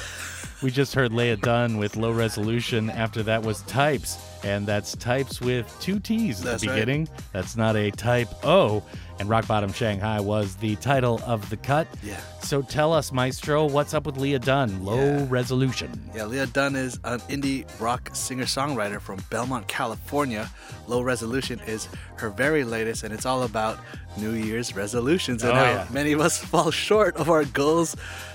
[0.62, 2.88] We just heard Leah Dunn with low resolution.
[2.88, 6.74] After that was Ttypes, and that's Ttypes with two T's at That's the right.
[6.76, 7.08] beginning.
[7.32, 8.84] That's not a type O.
[9.22, 11.86] And Rock Bottom Shanghai was the title of the cut.
[12.02, 12.20] Yeah.
[12.40, 14.84] So tell us, Maestro, what's up with Leah Dunn?
[14.84, 16.10] Low resolution.
[16.12, 20.50] Yeah, Leah Dunn is an indie rock singer songwriter from Belmont, California.
[20.88, 23.78] Low Resolution is her very latest, and it's all about
[24.18, 25.86] New Year's resolutions and Oh, how yeah.
[25.92, 27.94] many of us fall short of our goals.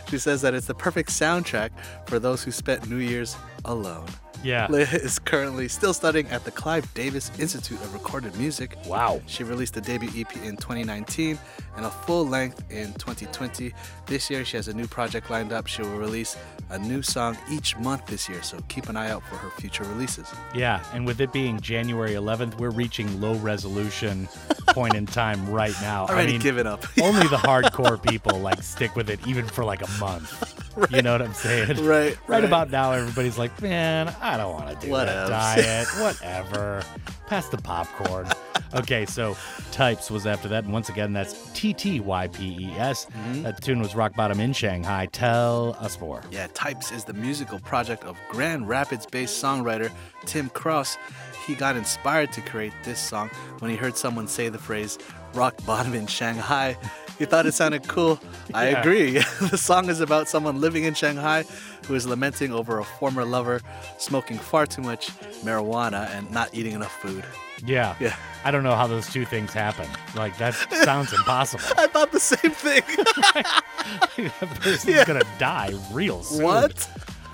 [0.10, 1.72] She says that it's the perfect soundtrack
[2.06, 3.36] for those who spent New Year's
[3.66, 4.06] alone.
[4.44, 4.68] Yeah.
[4.70, 8.78] Leah is currently still studying at the Clive Davis Institute of Recorded Music.
[8.86, 9.22] Wow.
[9.26, 11.38] She released a debut EP in 2019
[11.76, 13.74] and a full length in 2020.
[14.06, 15.68] This year, she has a new project lined up.
[15.68, 16.38] She will release
[16.70, 19.84] a new song each month this year, so keep an eye out for her future
[19.86, 20.28] releases.
[20.54, 24.28] Yeah, and with it being January 11th, we're reaching low resolution
[24.70, 26.06] point in time right now.
[26.08, 26.86] Already given up.
[27.02, 30.67] only the hardcore people like stick with it even for like a month.
[30.92, 31.78] You know what I'm saying?
[31.86, 32.44] Right, Right right.
[32.44, 35.88] about now, everybody's like, man, I don't want to do that Whatevs." diet.
[36.00, 36.84] Whatever.
[37.28, 38.28] Pass the popcorn.
[38.74, 39.34] Okay, so
[39.72, 43.06] Ttypes was after that, and once again, that's T T Y P E S.
[43.06, 43.44] Mm-hmm.
[43.44, 45.08] That tune was Rock Bottom in Shanghai.
[45.12, 46.22] Tell us more.
[46.32, 49.92] Yeah, Ttypes is the musical project of Grand Rapids based songwriter
[50.26, 50.98] Tim Cross.
[51.46, 53.30] He got inspired to create this song
[53.60, 54.98] when he heard someone say the phrase
[55.34, 56.78] rock bottom in Shanghai.
[57.20, 58.20] He thought it sounded cool.
[58.54, 58.80] I Yeah.
[58.82, 59.12] agree.
[59.50, 61.46] the song is about someone living in Shanghai
[61.88, 63.62] who is lamenting over a former lover
[63.98, 65.08] smoking far too much
[65.44, 67.24] marijuana and not eating enough food.
[67.66, 67.96] Yeah.
[68.00, 68.16] Yeah.
[68.46, 69.88] I don't know how those two things happen.
[70.16, 70.54] Like, that
[70.84, 71.64] sounds impossible.
[71.78, 72.84] I thought the same thing.
[74.18, 76.44] that person's gonna die real soon.
[76.44, 76.90] What?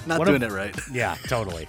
[0.05, 0.79] Not One doing of- it right.
[0.91, 1.67] Yeah, totally.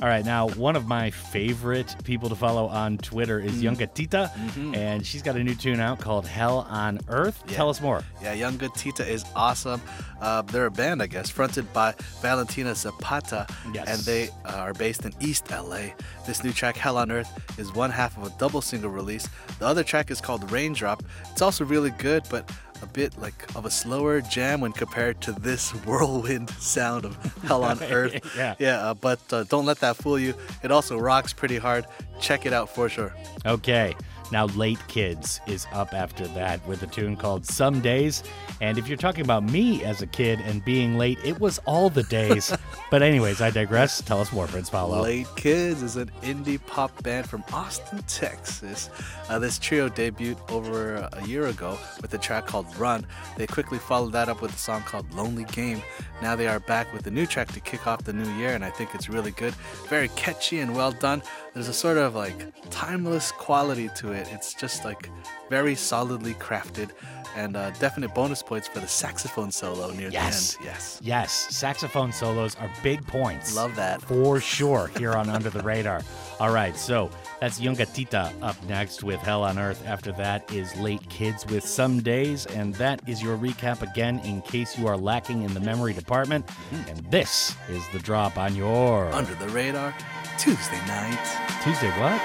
[0.00, 3.74] All right, now one of my favorite people to follow on Twitter is Mm.
[3.76, 4.76] Yunga Tita, Mhm.
[4.76, 7.56] and she's got a new tune out called "Hell on Earth." Yeah.
[7.56, 8.04] Tell us more.
[8.22, 9.82] Yeah, Yungatita is awesome.
[10.20, 13.44] Uh, they're a band, I guess, fronted by Valentina Zapata,
[13.74, 13.88] Yes.
[13.88, 15.94] and they uh, are based in East LA.
[16.26, 19.28] This new track, Hell on Earth, is one half of a double single release.
[19.58, 21.02] The other track is called Raindrop.
[21.32, 22.48] It's also really good, but
[22.82, 27.64] a bit like of a slower jam when compared to this whirlwind sound of Hell
[27.64, 28.14] on Earth.
[28.36, 28.54] Yeah.
[28.58, 30.34] yeah, uh, but uh, don't let that fool you.
[30.62, 31.86] It also rocks pretty hard.
[32.20, 33.14] Check it out for sure.
[33.46, 33.94] Okay,
[34.30, 38.22] now Late Kids is up after that with a tune called Some Days.
[38.60, 41.90] And if you're talking about me as a kid and being late, it was all
[41.90, 42.52] the days.
[42.90, 44.02] but, anyways, I digress.
[44.02, 45.02] Tell us more, Prince Paolo.
[45.02, 48.90] Late Kids is an indie pop band from Austin, Texas.
[49.28, 53.06] Uh, this trio debuted over a year ago with a track called Run.
[53.36, 55.82] They quickly followed that up with a song called Lonely Game.
[56.20, 58.64] Now they are back with a new track to kick off the new year, and
[58.64, 59.54] I think it's really good.
[59.88, 61.22] Very catchy and well done.
[61.58, 62.36] There's a sort of like
[62.70, 64.28] timeless quality to it.
[64.30, 65.10] It's just like
[65.50, 66.90] very solidly crafted,
[67.34, 70.52] and uh, definite bonus points for the saxophone solo near Yes.
[70.52, 70.66] the end.
[70.68, 71.00] Yes.
[71.02, 73.56] Yes, saxophone solos are big points.
[73.56, 74.00] Love that.
[74.02, 76.02] For sure, here on Under the Radar.
[76.38, 77.10] All right, so
[77.40, 79.82] that's Yungatita up next with Hell on Earth.
[79.84, 84.42] After that is Late Kids with Some Days, and that is your recap again in
[84.42, 86.48] case you are lacking in the memory department.
[86.86, 89.92] And this is the drop on your Under the radar,
[90.38, 91.18] Tuesday night.
[91.64, 91.90] Tuesday.
[91.98, 92.22] What?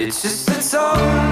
[0.00, 1.27] It's just a song.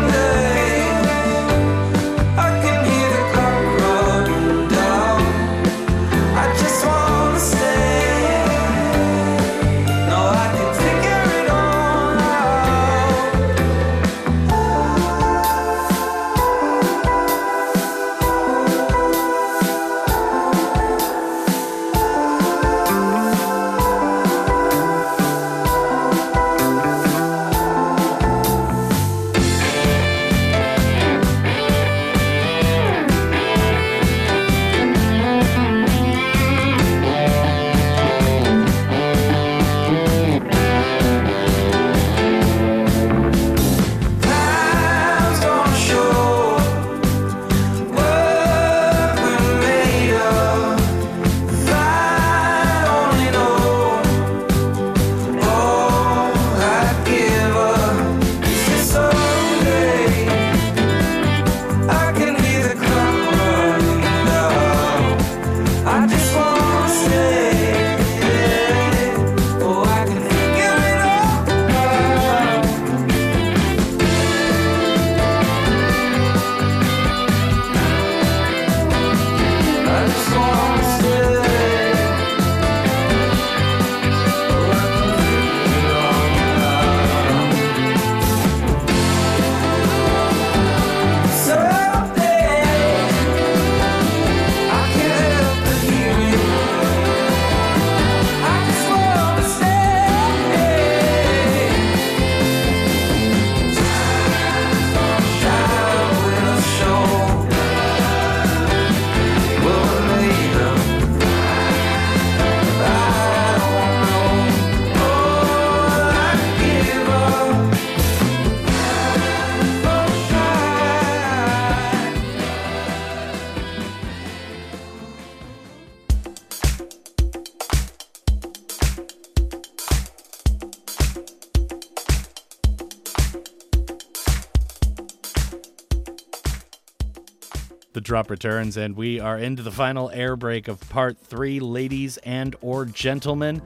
[138.17, 142.57] Drop returns, and we are into the final air break of part three, ladies and
[142.63, 143.61] or gentlemen.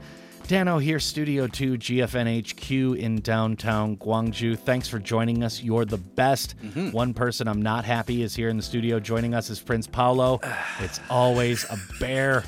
[0.45, 4.59] Dano here, Studio 2, GFNHQ in downtown Gwangju.
[4.59, 5.63] Thanks for joining us.
[5.63, 6.55] You're the best.
[6.91, 8.99] One person I'm not happy is here in the studio.
[8.99, 10.41] Joining us is Prince Paolo.
[10.81, 12.43] it's always a bear.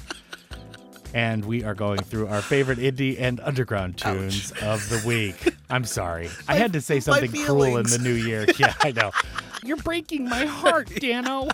[1.13, 5.55] And we are going through our favorite indie and underground tunes of the week.
[5.69, 6.29] I'm sorry.
[6.49, 8.45] I had to say something cruel in the new year.
[8.57, 9.11] Yeah, I know.
[9.63, 11.47] You're breaking my heart, Dano.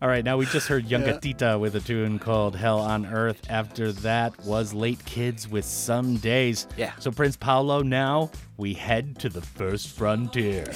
[0.00, 1.14] All right, now we just heard Young Yeah.
[1.14, 3.42] Gatita with a tune called Hell on Earth.
[3.50, 6.68] After that was Late Kids with Some Days.
[6.76, 6.92] Yeah.
[7.00, 10.72] So, Prince Paolo, now we head to the first frontier.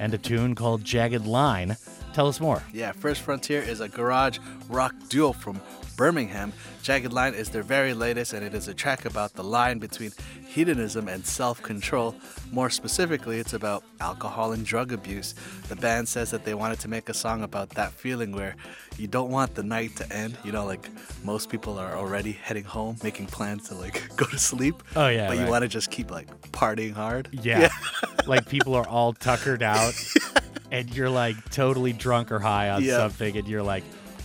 [0.00, 1.76] And a tune called Jagged Line.
[2.14, 2.64] Tell us more.
[2.72, 4.38] Yeah, First Frontier is a garage
[4.68, 5.60] rock duo from
[5.96, 6.52] Birmingham.
[6.82, 10.12] Jagged Line is their very latest, and it is a track about the line between
[10.46, 12.14] hedonism and self control.
[12.52, 15.34] More specifically, it's about alcohol and drug abuse.
[15.68, 18.56] The band says that they wanted to make a song about that feeling where
[18.98, 20.36] you don't want the night to end.
[20.44, 20.88] You know, like
[21.24, 24.82] most people are already heading home, making plans to like go to sleep.
[24.96, 27.28] Oh, yeah, But you want to just keep like partying hard.
[27.32, 27.70] Yeah.
[28.26, 29.94] like people are all tuckered out,
[30.70, 32.98] and you're like totally drunk or high on Yeah.
[32.98, 33.84] something, and you're like,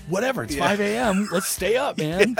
[0.09, 0.67] whatever, it's Yeah.
[0.67, 1.29] 5 a.m.
[1.31, 2.35] Let's stay up, man.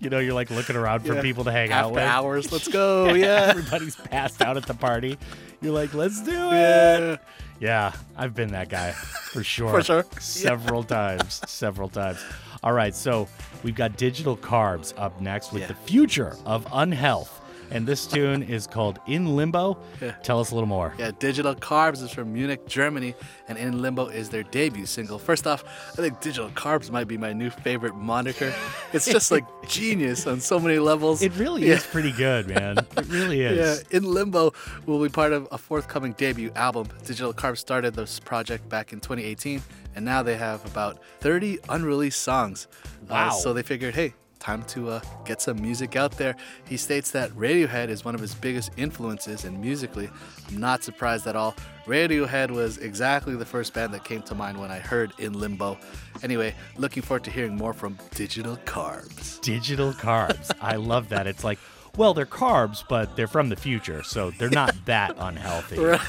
[0.00, 1.22] You know, you're like looking around for Yeah.
[1.22, 2.02] people to hang out with.
[2.02, 3.12] hours, let's go.
[3.14, 3.48] Yeah.
[3.50, 5.18] Everybody's passed out at the party.
[5.60, 6.34] You're like, let's do it.
[6.52, 7.16] Yeah.
[7.60, 9.70] Yeah, I've been that guy for sure.
[9.70, 10.04] For sure.
[10.20, 11.40] Several times.
[11.48, 12.24] Several times.
[12.62, 13.26] All right, so
[13.64, 15.68] we've got Digital Carbs up next with Yeah.
[15.68, 17.37] the future of unhealth.
[17.70, 19.78] And this tune is called In Limbo.
[20.00, 20.12] Yeah.
[20.22, 20.94] Tell us a little more.
[20.98, 23.14] Yeah, Digital Carbs is from Munich, Germany,
[23.48, 25.18] and In Limbo is their debut single.
[25.18, 28.54] First off, I think Digital Carbs might be my new favorite moniker.
[28.92, 31.20] It's just like genius on so many levels.
[31.22, 31.74] It really Yeah.
[31.74, 32.78] is pretty good, man.
[32.78, 33.84] It really is.
[33.92, 33.96] Yeah.
[33.98, 34.52] In Limbo
[34.86, 36.88] will be part of a forthcoming debut album.
[37.04, 39.60] Digital Carbs started this project back in 2018,
[39.94, 42.66] and now they have about 30 unreleased songs.
[43.10, 43.30] Uh, Wow.
[43.30, 44.14] so they figured, hey,
[44.48, 46.34] time to uh, get some music out there.
[46.66, 50.08] He states that Radiohead is one of his biggest influences, and musically,
[50.48, 51.54] I'm not surprised at all.
[51.84, 55.76] Radiohead was exactly the first band that came to mind when I heard In Limbo.
[56.22, 59.38] Anyway, looking forward to hearing more from Digital Carbs.
[59.42, 60.50] Digital carbs.
[60.62, 61.26] I love that.
[61.26, 61.58] It's like,
[61.98, 65.76] well, they're carbs, but they're from the future, so they're not that unhealthy.
[65.88, 66.00] Right.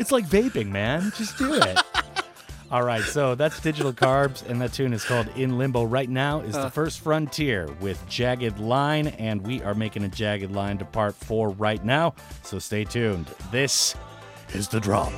[0.00, 1.12] It's like vaping, man.
[1.16, 1.78] Just do it.
[2.74, 5.84] All right, so that's Digital Carbs, and that tune is called In Limbo.
[5.84, 10.50] Right now is the first frontier with Jagged Line, and we are making a Jagged
[10.50, 13.26] Line to part four right now, so stay tuned.
[13.52, 13.94] This
[14.54, 15.12] is The Drop.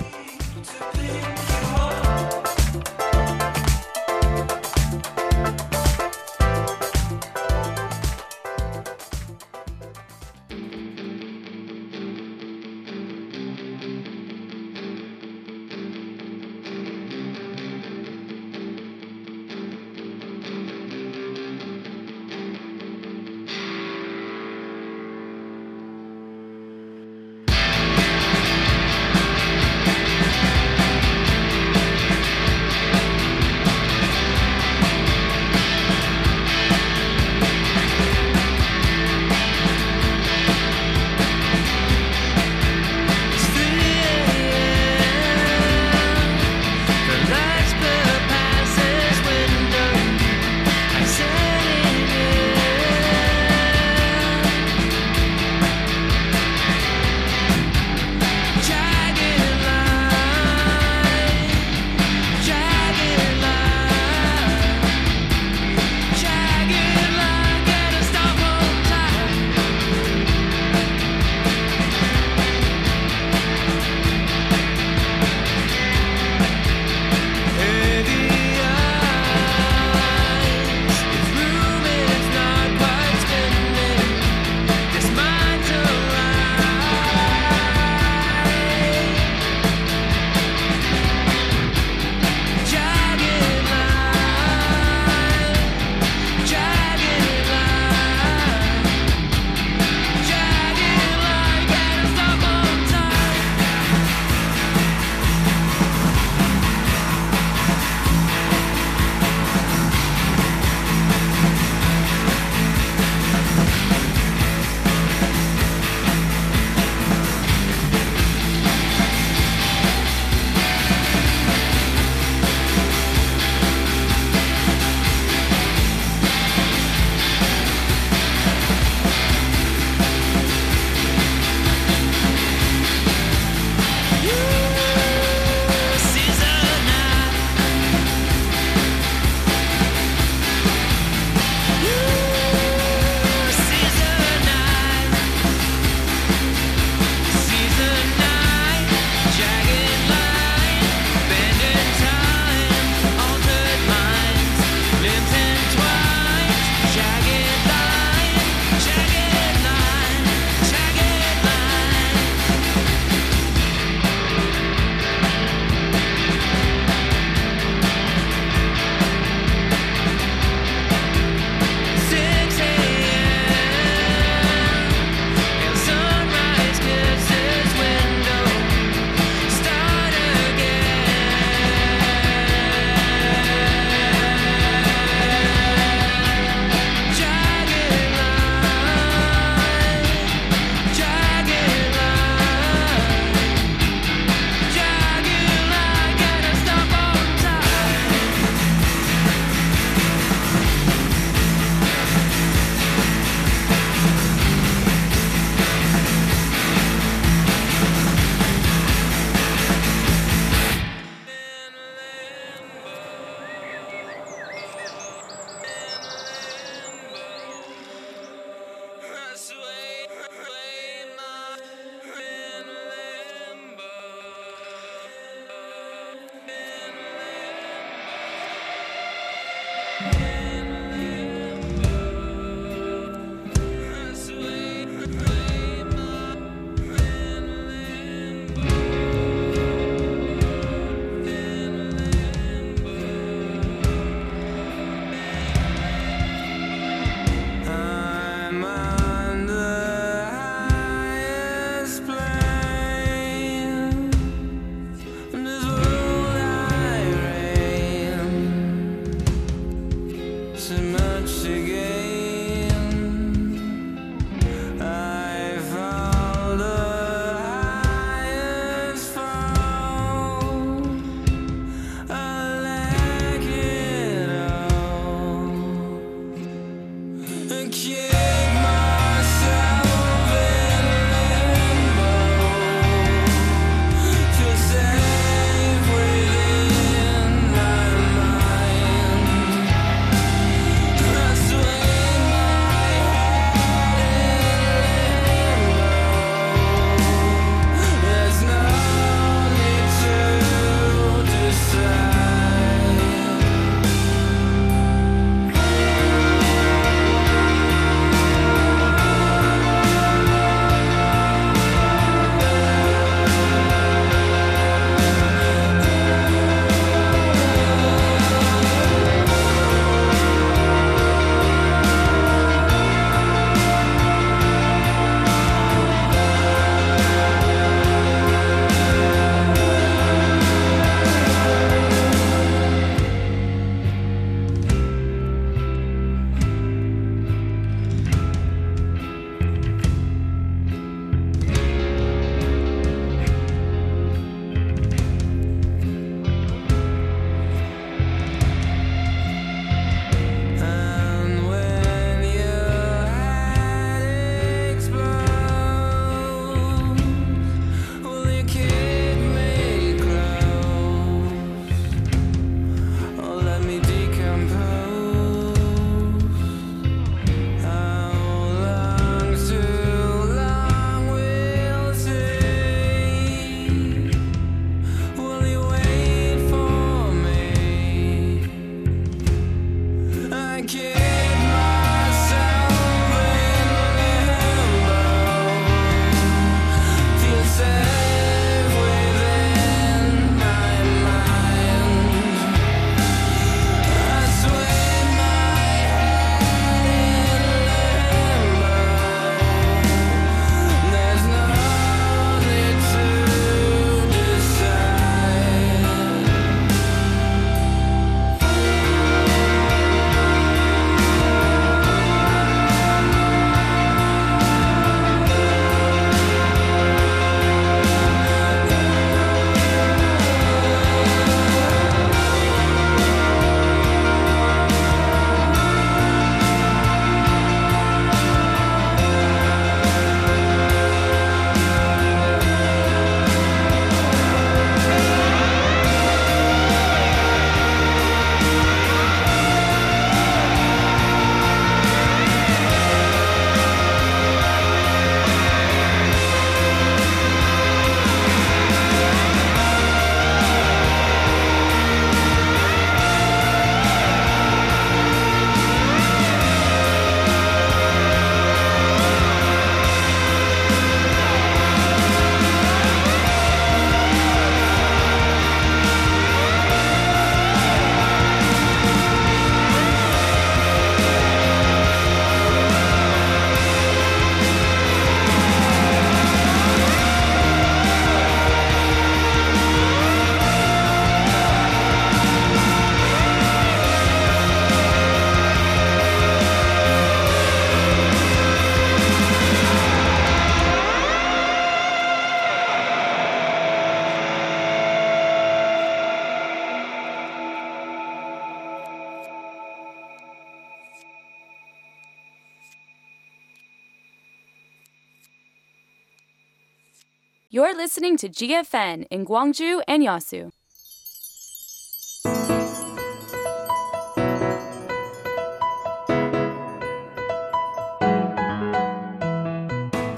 [507.96, 510.50] listening to GFN in Gwangju and Yeosu.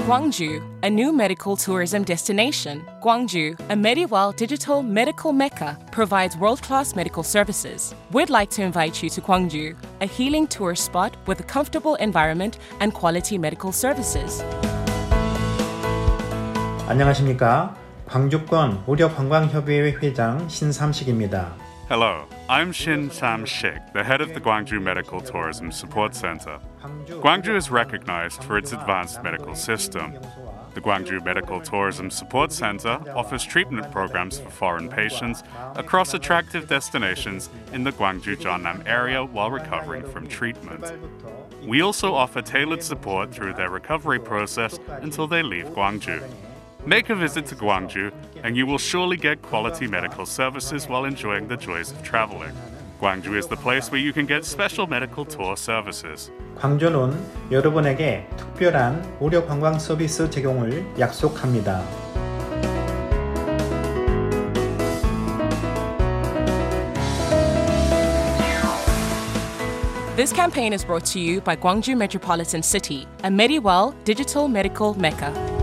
[0.08, 2.84] Gwangju, a new medical tourism destination.
[3.00, 7.94] Gwangju, a medieval digital medical mecca, provides world class medical services.
[8.10, 12.58] We'd like to invite you to Gwangju, a healing tourist spot with a comfortable environment
[12.80, 14.42] and quality medical services.
[16.88, 17.76] 안녕하십니까?
[18.06, 21.52] 광주권 의료관광협의회 회장 신삼식입니다.
[21.90, 26.58] Hello, I'm Shin Sam-shik, the head of the Gwangju Medical Tourism Support Center.
[27.20, 30.16] Gwangju is recognized for its advanced medical system.
[30.72, 35.44] The Gwangju Medical Tourism Support Center offers treatment programs for foreign patients
[35.76, 40.90] across attractive destinations in the Gwangju Jeonnam area while recovering from treatment.
[41.66, 46.24] We also offer tailored support through their recovery process until they leave Gwangju.
[46.86, 48.12] Make a visit to Gwangju,
[48.44, 52.52] and you will surely get quality medical services while enjoying the joys of traveling.
[53.00, 56.30] Gwangju is the place where you can get special medical tour services.
[56.56, 57.18] 광저는
[57.50, 61.82] 여러분에게 특별한 무료 관광 서비스 제공을 약속합니다.
[70.16, 75.57] This campaign is brought to you by Gwangju Metropolitan City, a Mediwell digital medical mecca.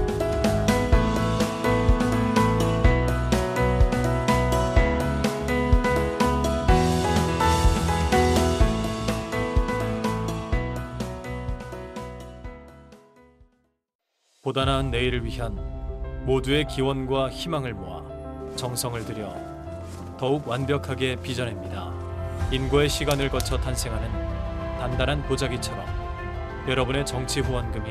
[14.46, 15.56] 보다 나은 내일을 위한
[16.24, 18.04] 모두의 기원과 희망을 모아
[18.56, 21.92] 정성을 들여 더욱 완벽하게 빚어냅니다.
[22.52, 24.08] 인고의 시간을 거쳐 탄생하는
[24.78, 25.84] 단단한 보자기처럼
[26.68, 27.90] 여러분의 정치 후원금이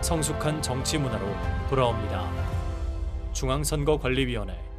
[0.00, 1.26] 성숙한 정치 문화로
[1.68, 2.26] 돌아옵니다.
[3.34, 4.71] 중앙선거관리위원회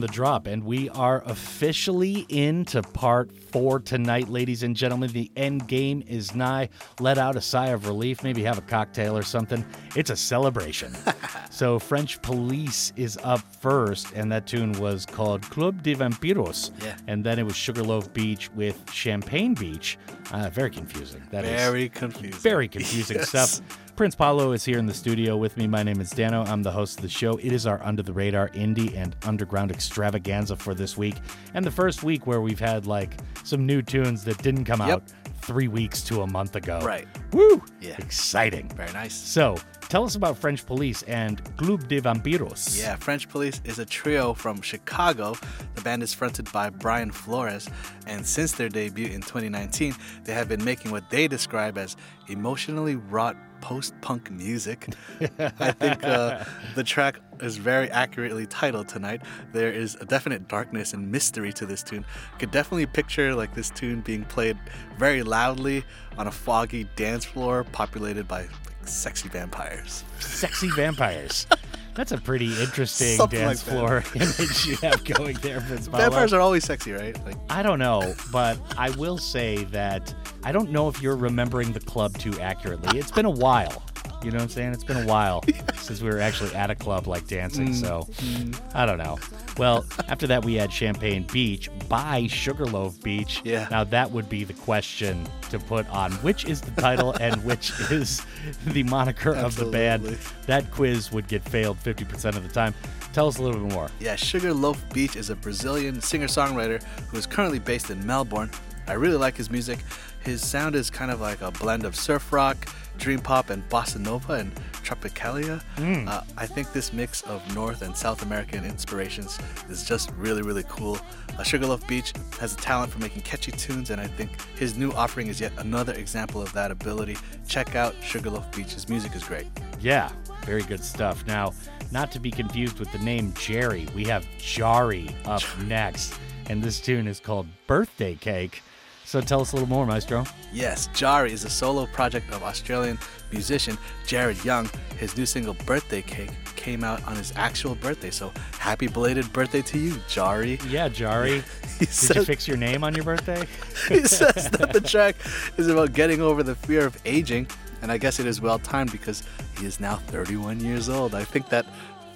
[0.00, 5.10] The drop, and we are officially into part four tonight, ladies and gentlemen.
[5.10, 6.68] The end game is nigh.
[7.00, 9.64] Let out a sigh of relief, maybe have a cocktail or something.
[9.94, 10.92] It's a celebration.
[11.50, 16.72] so, French Police is up first, and that tune was called Club de Vampiros.
[16.84, 16.96] Yeah.
[17.06, 19.96] And then it was Sugarloaf Beach with Champagne Beach.
[20.32, 21.22] Uh, very confusing.
[21.30, 22.40] That is Very confusing.
[22.40, 23.28] Very confusing Yes.
[23.28, 23.60] stuff.
[23.96, 25.66] Prince Paolo is here in the studio with me.
[25.66, 26.44] My name is Dano.
[26.44, 27.38] I'm the host of the show.
[27.38, 31.14] It is our under the radar indie and underground extravaganza for this week.
[31.54, 34.90] And the first week where we've had like some new tunes that didn't come Yep.
[34.90, 35.02] out
[35.40, 36.80] three weeks to a month ago.
[36.84, 37.08] Right.
[37.32, 37.62] Woo!
[37.80, 37.94] Yeah.
[37.98, 38.68] Exciting.
[38.76, 39.14] Very nice.
[39.14, 39.56] So
[39.88, 42.78] tell us about French Police and Club de Vampiros.
[42.78, 45.36] Yeah, French Police is a trio from Chicago.
[45.74, 47.68] The band is fronted by Brian Flores,
[48.06, 49.94] and since their debut in 2019,
[50.24, 51.96] they have been making what they describe as
[52.28, 54.88] emotionally wrought post-punk music.
[55.38, 56.44] I think uh,
[56.74, 59.22] the track is very accurately titled tonight.
[59.52, 62.04] There is a definite darkness and mystery to this tune.
[62.38, 64.58] Could definitely picture like this tune being played
[64.98, 65.84] very loudly
[66.18, 68.46] on a foggy dance floor populated by
[68.88, 70.04] sexy vampires.
[70.20, 71.46] Sexy vampires.
[71.94, 76.40] That's a pretty interesting Something dance like floor image you have going there, Vampires are
[76.40, 77.16] always sexy, right?
[77.24, 80.14] Like I don't know, but I will say that
[80.46, 83.00] I don't know if you're remembering the club too accurately.
[83.00, 83.82] It's been a while.
[84.22, 84.72] You know what I'm saying?
[84.74, 85.42] It's been a while
[85.74, 88.60] since we were actually at a club like dancing, Mm, so mm.
[88.72, 89.18] I don't know.
[89.58, 93.42] Well, after that we had Champagne Beach by Sugarloaf Beach.
[93.42, 93.66] Yeah.
[93.72, 97.72] Now that would be the question to put on which is the title and which
[97.90, 98.24] is
[98.68, 100.04] the moniker of the band.
[100.04, 100.44] Absolutely.
[100.46, 102.72] That quiz would get failed 50% of the time.
[103.12, 103.90] Tell us a little bit more.
[103.98, 108.48] Yeah, Sugarloaf Beach is a Brazilian singer songwriter who is currently based in Melbourne.
[108.88, 109.80] I really like his music.
[110.26, 112.56] His sound is kind of like a blend of surf rock,
[112.98, 115.62] dream pop, and bossa nova and tropicalia.
[115.76, 116.08] Mm.
[116.08, 119.38] Uh, I think this mix of North and South American inspirations
[119.68, 120.98] is just really, really cool.
[121.38, 124.90] Uh, Sugarloaf Beach has a talent for making catchy tunes, and I think his new
[124.94, 127.16] offering is yet another example of that ability.
[127.46, 128.74] Check out Sugarloaf Beach.
[128.74, 129.46] His music is great.
[129.78, 130.10] Yeah,
[130.44, 131.24] very good stuff.
[131.28, 131.52] Now,
[131.92, 136.14] not to be confused with the name Jerry, we have jarry up next,
[136.50, 138.60] and this tune is called Birthday Cake.
[139.06, 140.24] So tell us a little more, Maestro.
[140.52, 142.98] Yes, jarry is a solo project of Australian
[143.30, 144.68] musician Jared Young.
[144.98, 148.10] His new single, Birthday Cake, came out on his actual birthday.
[148.10, 150.58] So happy belated birthday to you, jarry.
[150.68, 151.44] Yeah, jarry.
[151.78, 153.46] Did you fix your name on your birthday?
[153.88, 155.14] he says that the track
[155.56, 157.46] is about getting over the fear of aging,
[157.82, 159.22] and I guess it is well timed because
[159.60, 161.14] he is now 31 years old.
[161.14, 161.64] I think that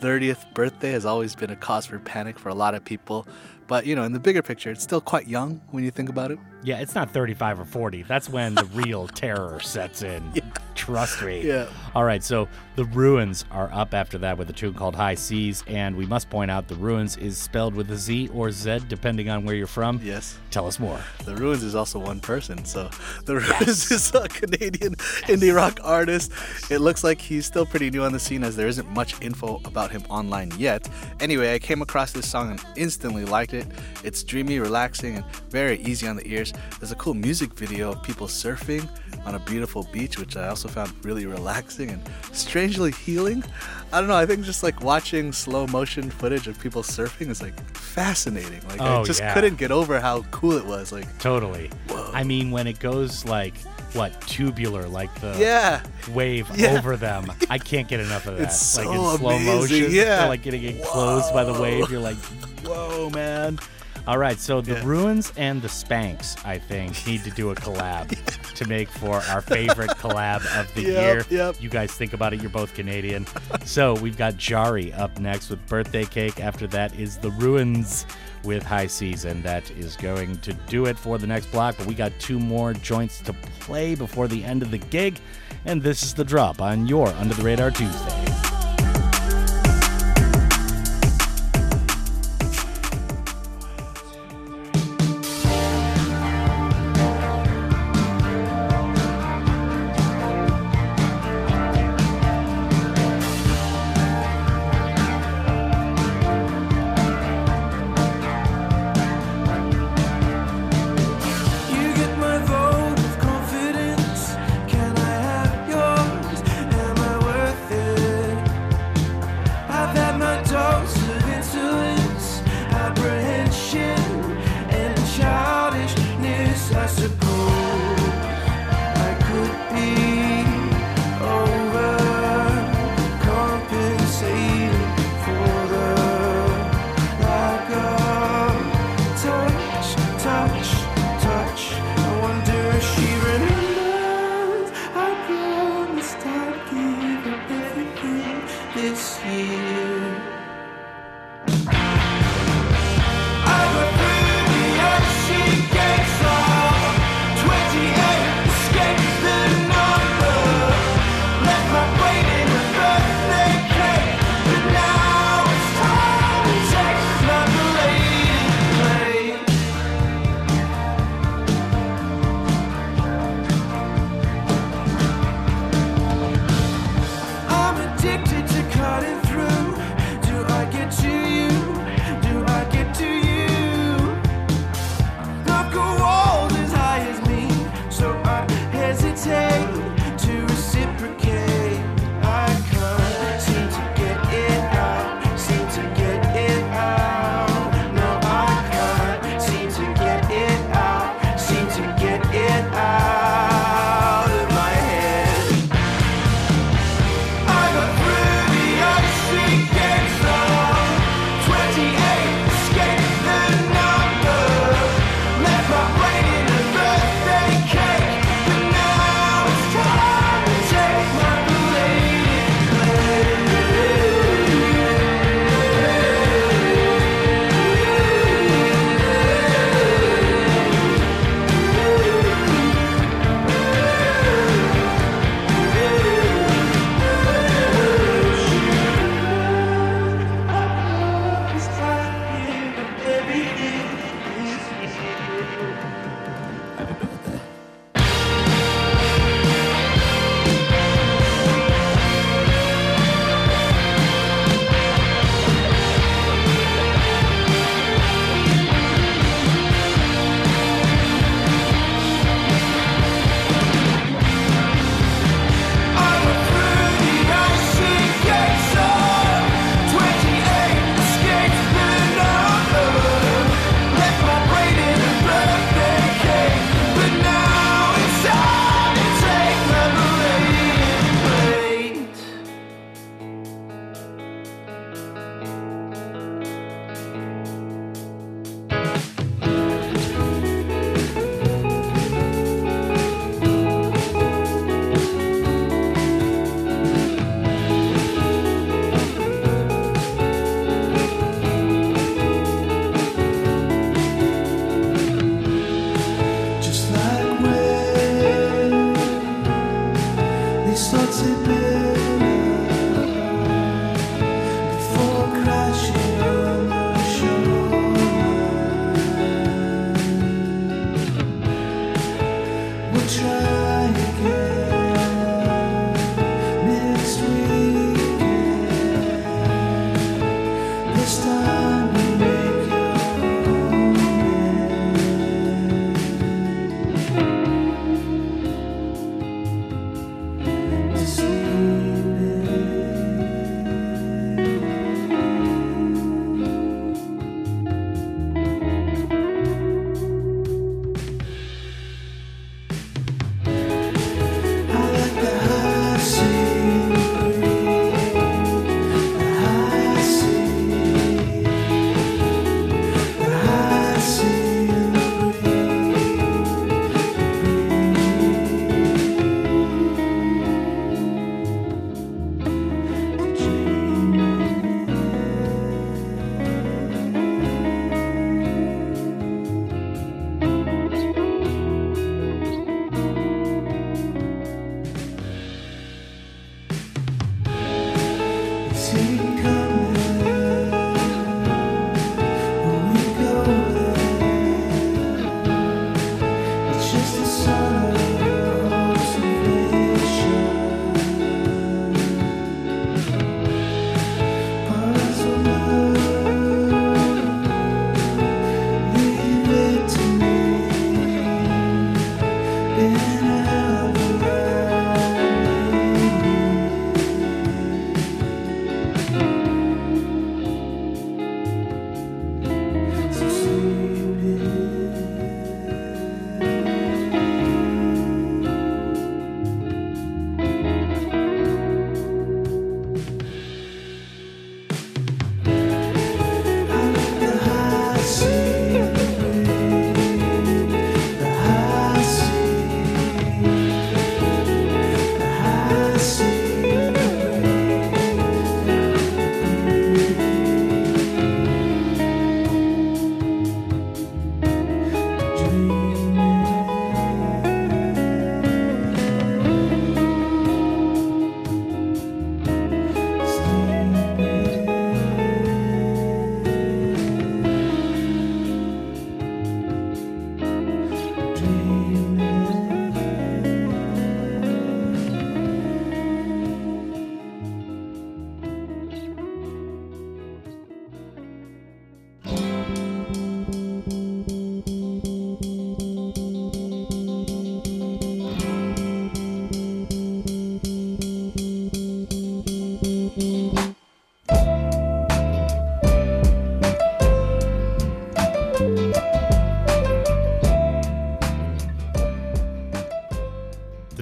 [0.00, 3.28] 30th birthday has always been a cause for panic for a lot of people,
[3.70, 6.32] but you know, in the bigger picture, it's still quite young when you think about
[6.32, 6.40] it.
[6.62, 8.02] Yeah, it's not 35 or 40.
[8.02, 10.32] That's when the real terror sets in.
[10.74, 11.46] Trust me.
[11.46, 11.66] Yeah.
[11.94, 15.64] All right, so the Ruinz are up after that with a tune called High Seas,
[15.66, 19.28] and we must point out the Ruinz is spelled with a Z or Z depending
[19.28, 20.00] on where you're from.
[20.02, 20.38] Yes.
[20.50, 21.00] Tell us more.
[21.24, 22.64] The Ruinz is also one person.
[22.64, 22.90] So
[23.24, 24.94] The Ruinz is a Canadian
[25.28, 26.32] indie rock artist.
[26.70, 29.60] It looks like he's still pretty new on the scene as there isn't much info
[29.64, 30.88] about him online yet.
[31.20, 33.66] Anyway, I came across this song and instantly liked it.
[34.04, 36.49] It's dreamy, relaxing, and very easy on the ears.
[36.78, 38.88] There's a cool music video of people surfing
[39.26, 42.02] on a beautiful beach, which I also found really relaxing and
[42.32, 43.44] strangely healing.
[43.92, 47.42] I don't know, I think just like watching slow motion footage of people surfing is
[47.42, 48.60] like fascinating.
[48.68, 49.34] Like I Oh, just yeah.
[49.34, 50.92] couldn't get over how cool it was.
[50.92, 51.70] Like Totally.
[52.12, 53.56] I mean, when it goes like,
[53.92, 55.82] what, tubular, like the Yeah.
[56.12, 56.78] wave Yeah.
[56.78, 58.44] over them, I can't get enough of that.
[58.44, 60.26] It's like so in slow amazing, motion, yeah.
[60.28, 61.90] like getting enclosed by the wave.
[61.90, 62.16] You're like,
[62.64, 63.58] whoa, man.
[64.06, 68.08] All right, so the Ruinz and the Spanks, I think, need to do a collab
[68.54, 71.24] to make for our favorite collab of the Yep, year.
[71.30, 71.56] yep.
[71.60, 73.26] You guys think about it, you're both Canadian.
[73.64, 76.40] so we've got jarry up next with Birthday Cake.
[76.40, 78.04] After that is the Ruinz
[78.42, 81.76] with High Seas, and that is going to do it for the next block.
[81.78, 85.20] But we got two more joints to play before the end of the gig,
[85.66, 88.24] and this is the drop on your Under the Radar Tuesday.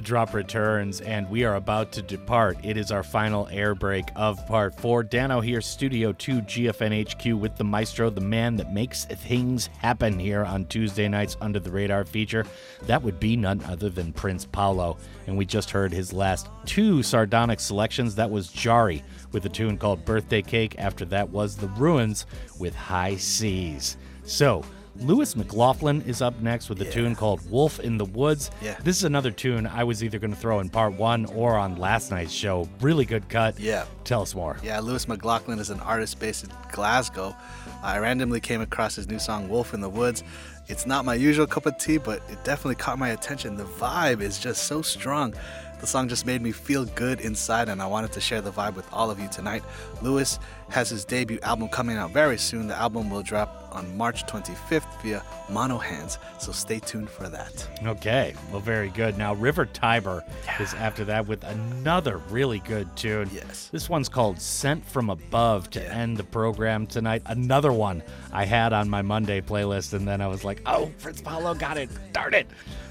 [0.09, 2.57] Drop returns, and we are about to depart.
[2.63, 5.03] It is our final air break of part four.
[5.03, 10.17] Dano here, Studio 2, GFN HQ, with the maestro, the man that makes things happen
[10.17, 12.43] here on Tuesday nights under the radar feature.
[12.87, 14.97] That would be none other than Prince Paolo.
[15.27, 18.15] And we just heard his last two sardonic selections.
[18.15, 20.73] That was jarry with a tune called Birthday Cake.
[20.79, 22.25] After that was The Ruinz
[22.57, 23.95] with High Seas.
[24.23, 24.63] So,
[24.99, 28.51] Lewis McLaughlin is up next with a tune called Wolf in the Woods.
[28.61, 28.77] Yeah.
[28.83, 31.77] This is another tune I was either going to throw in part one or on
[31.77, 32.67] last night's show.
[32.81, 33.57] Really good cut.
[33.59, 33.85] Yeah.
[34.03, 34.57] Tell us more.
[34.61, 37.35] Yeah, Lewis McLaughlin is an artist based in Glasgow.
[37.81, 40.23] I randomly came across his new song Wolf in the Woods.
[40.67, 43.55] It's not my usual cup of tea, but it definitely caught my attention.
[43.55, 45.33] The vibe is just so strong.
[45.79, 48.75] The song just made me feel good inside, and I wanted to share the vibe
[48.75, 49.63] with all of you tonight.
[50.01, 50.37] Lewis
[50.67, 52.67] has his debut album coming out very soon.
[52.67, 57.67] The album will drop on March 25th via Mono Hands, so stay tuned for that.
[57.85, 59.17] Okay, well, very good.
[59.17, 60.21] Now, River Tiber
[60.59, 63.29] is after that with another really good tune.
[63.33, 63.69] Yes.
[63.71, 67.21] This one's called Sent from Above to end the program tonight.
[67.25, 68.03] Another one
[68.33, 71.77] I had on my Monday playlist, and then I was like, oh, Prince Paolo got
[71.77, 71.89] it.
[72.11, 72.47] Darn it.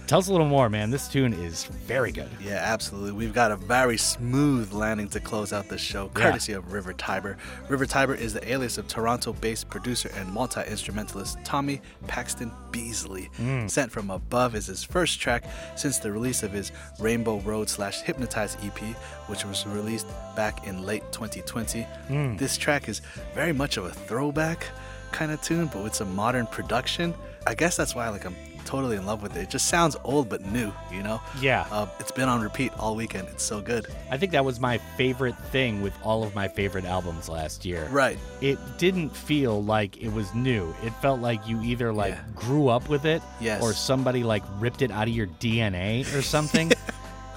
[0.08, 0.90] Tell us a little more, man.
[0.90, 2.30] This tune is very good.
[2.40, 3.12] Yeah, absolutely.
[3.12, 6.22] We've got a very smooth landing to close out this show, Yeah.
[6.22, 7.36] courtesy of River Tiber.
[7.68, 13.28] River Tiber is the alias of Toronto based producer and multi instrumentalist Tommy Paxton Beasley.
[13.38, 13.70] Mm.
[13.70, 15.44] Sent from Above is his first track
[15.76, 18.78] since the release of his Rainbow Road slash Hypnotize EP,
[19.26, 21.86] which was released back in late 2020.
[22.08, 22.38] Mm.
[22.38, 23.02] This track is
[23.34, 24.64] very much of a throwback
[25.12, 27.12] kind of tune, but with some modern production.
[27.46, 28.36] I guess that's why like I'm
[28.68, 29.40] totally in love with it.
[29.44, 31.20] It just sounds old but new, you know?
[31.40, 31.66] Yeah.
[31.70, 33.26] Uh, it's been on repeat all weekend.
[33.28, 33.86] It's so good.
[34.10, 37.88] I think that was my favorite thing with all of my favorite albums last year.
[37.90, 38.18] Right.
[38.42, 40.74] It didn't feel like it was new.
[40.84, 43.62] It felt like you either like grew up with it Yes.
[43.62, 46.70] or somebody like ripped it out of your DNA or something.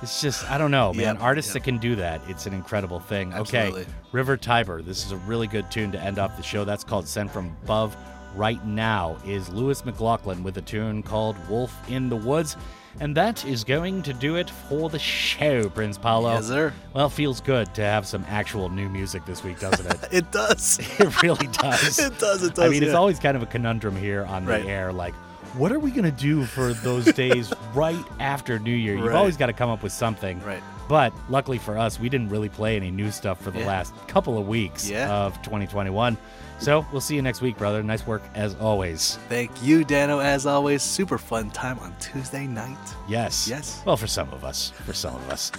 [0.01, 1.15] it's just I don't know, man.
[1.15, 3.31] Yep, Artists that can do that, it's an incredible thing.
[3.31, 3.81] Absolutely.
[3.83, 3.91] Okay.
[4.11, 4.81] River Tiber.
[4.81, 6.65] This is a really good tune to end off the show.
[6.65, 7.95] That's called Sent from Above.
[8.35, 12.55] Right now is Lewis McLaughlin with a tune called Wolf in the Woods.
[12.99, 16.33] And that is going to do it for the show, Prince Paolo.
[16.33, 16.73] Yes, sir.
[16.93, 20.09] Well, feels good to have some actual new music this week, doesn't it?
[20.13, 20.77] It does.
[20.99, 21.99] it really does.
[21.99, 22.65] It does, it does.
[22.65, 24.91] I mean, it's always kind of a conundrum here on the air.
[24.91, 25.13] Like,
[25.55, 28.95] what are we going to do for those days right after New Year?
[28.97, 29.15] You've Right.
[29.15, 30.41] always got to come up with something.
[30.43, 30.61] Right.
[30.89, 33.67] But luckily for us, we didn't really play any new stuff for the Yeah.
[33.67, 35.09] last couple of weeks Yeah.
[35.09, 36.17] of 2021.
[36.61, 37.81] So we'll see you next week, brother.
[37.81, 39.17] Nice work as always.
[39.29, 40.83] Thank you, Dano, as always.
[40.83, 42.77] Super fun time on Tuesday night.
[43.07, 43.47] Yes.
[43.47, 43.81] Yes.
[43.83, 44.69] Well, for some of us.
[44.85, 45.51] For some of us.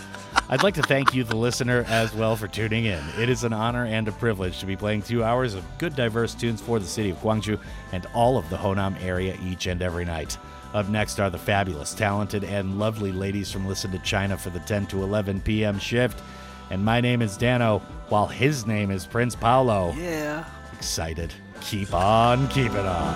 [0.49, 3.03] I'd like to thank you, the listener, as well for tuning in.
[3.19, 6.35] It is an honor and a privilege to be playing two hours of good, diverse
[6.35, 7.59] tunes for the city of Gwangju
[7.91, 10.39] and all of the Honam area each and every night.
[10.73, 14.61] Up next are the fabulous, talented, and lovely ladies from Listen to China for the
[14.61, 15.81] 10 to 11 p.m.
[15.81, 16.23] shift.
[16.71, 19.95] And my name is Dano, while his name is Prince Paolo.
[19.99, 20.45] Yeah.
[20.83, 21.33] Excited.
[21.61, 23.15] Keep on keeping on.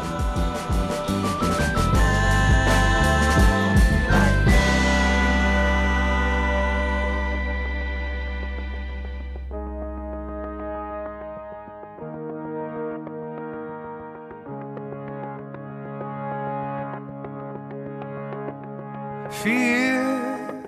[19.42, 20.64] Fear,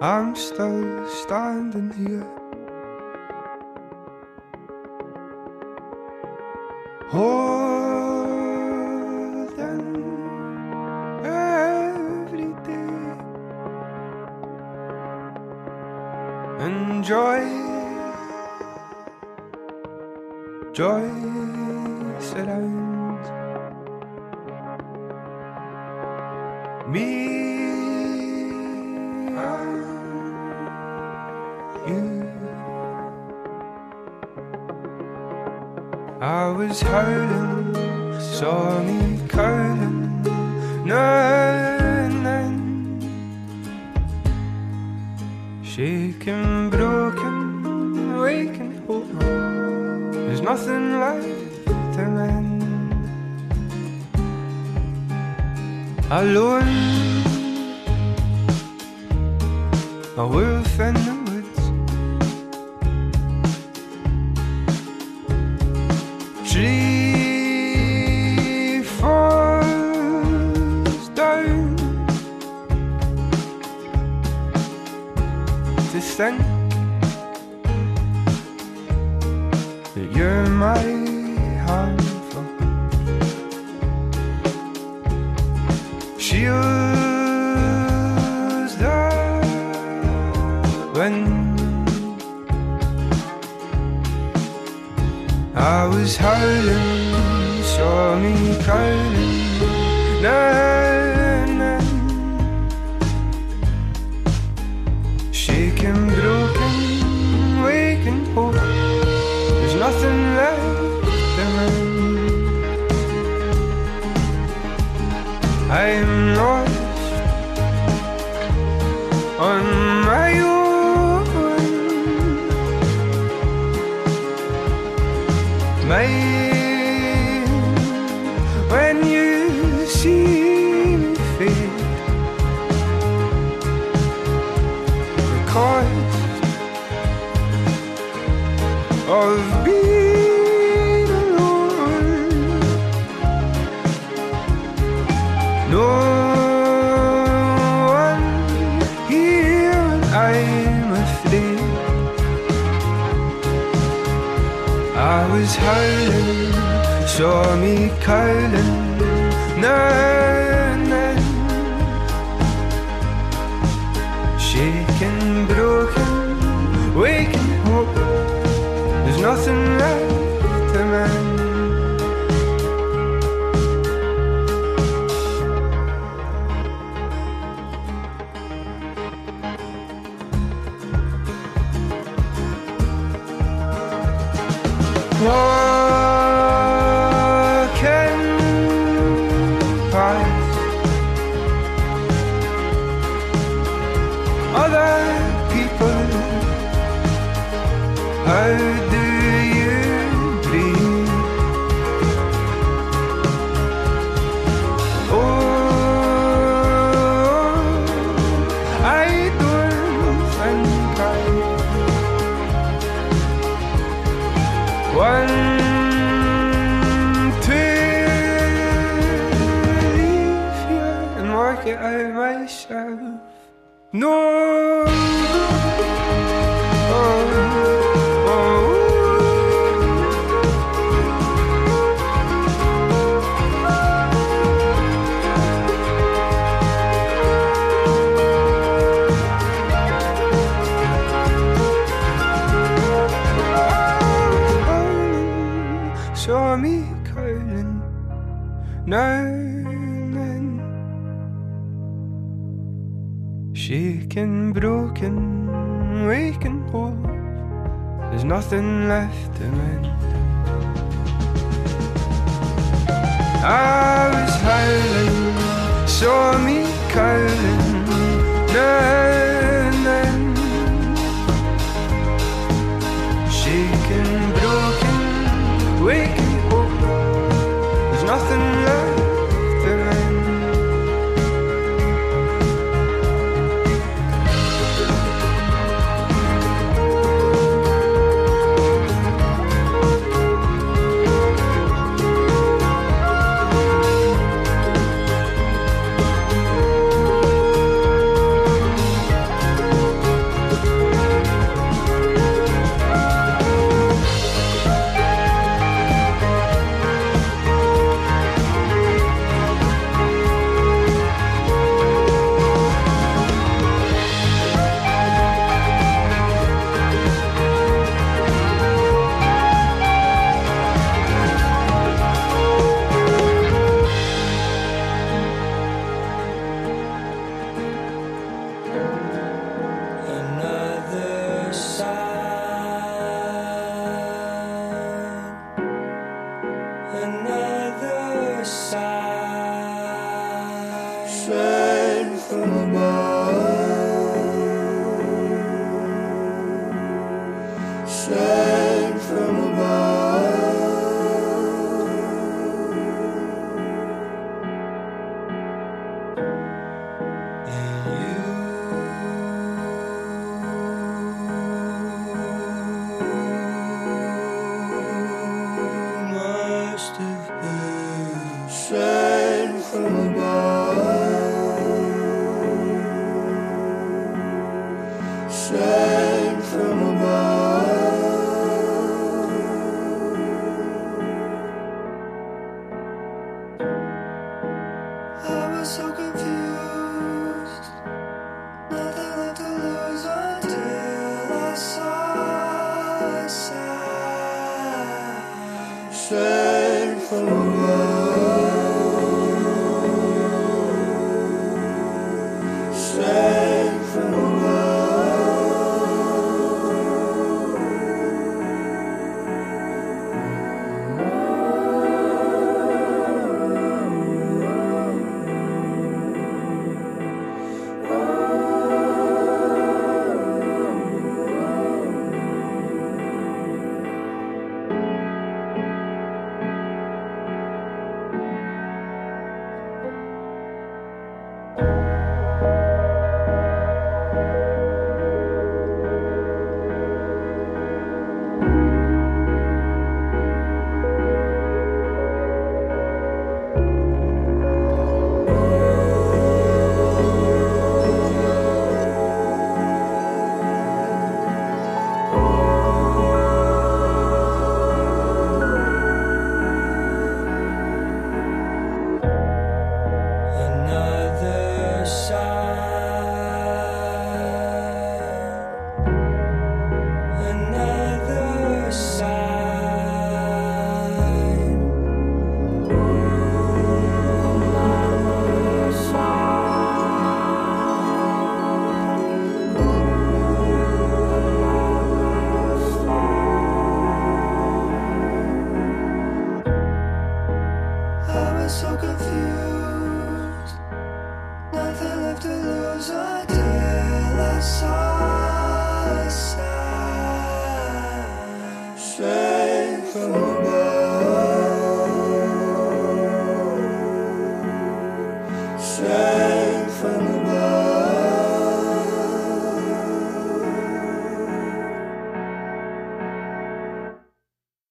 [0.00, 2.41] I'm still standing here.
[7.12, 7.52] Holding
[11.22, 13.02] every day.
[16.64, 17.44] And joy,
[20.72, 21.06] joy
[22.18, 23.28] surrounds
[26.88, 27.32] me
[31.86, 32.21] and you.
[36.22, 37.74] I was howling,
[38.20, 40.24] saw me curling,
[40.88, 42.54] and then
[45.64, 49.10] shaking, broken, waking hope.
[50.12, 51.66] There's nothing left
[51.96, 52.62] to mend.
[56.08, 57.24] Alone,
[60.16, 61.21] a wolf in
[76.30, 76.51] to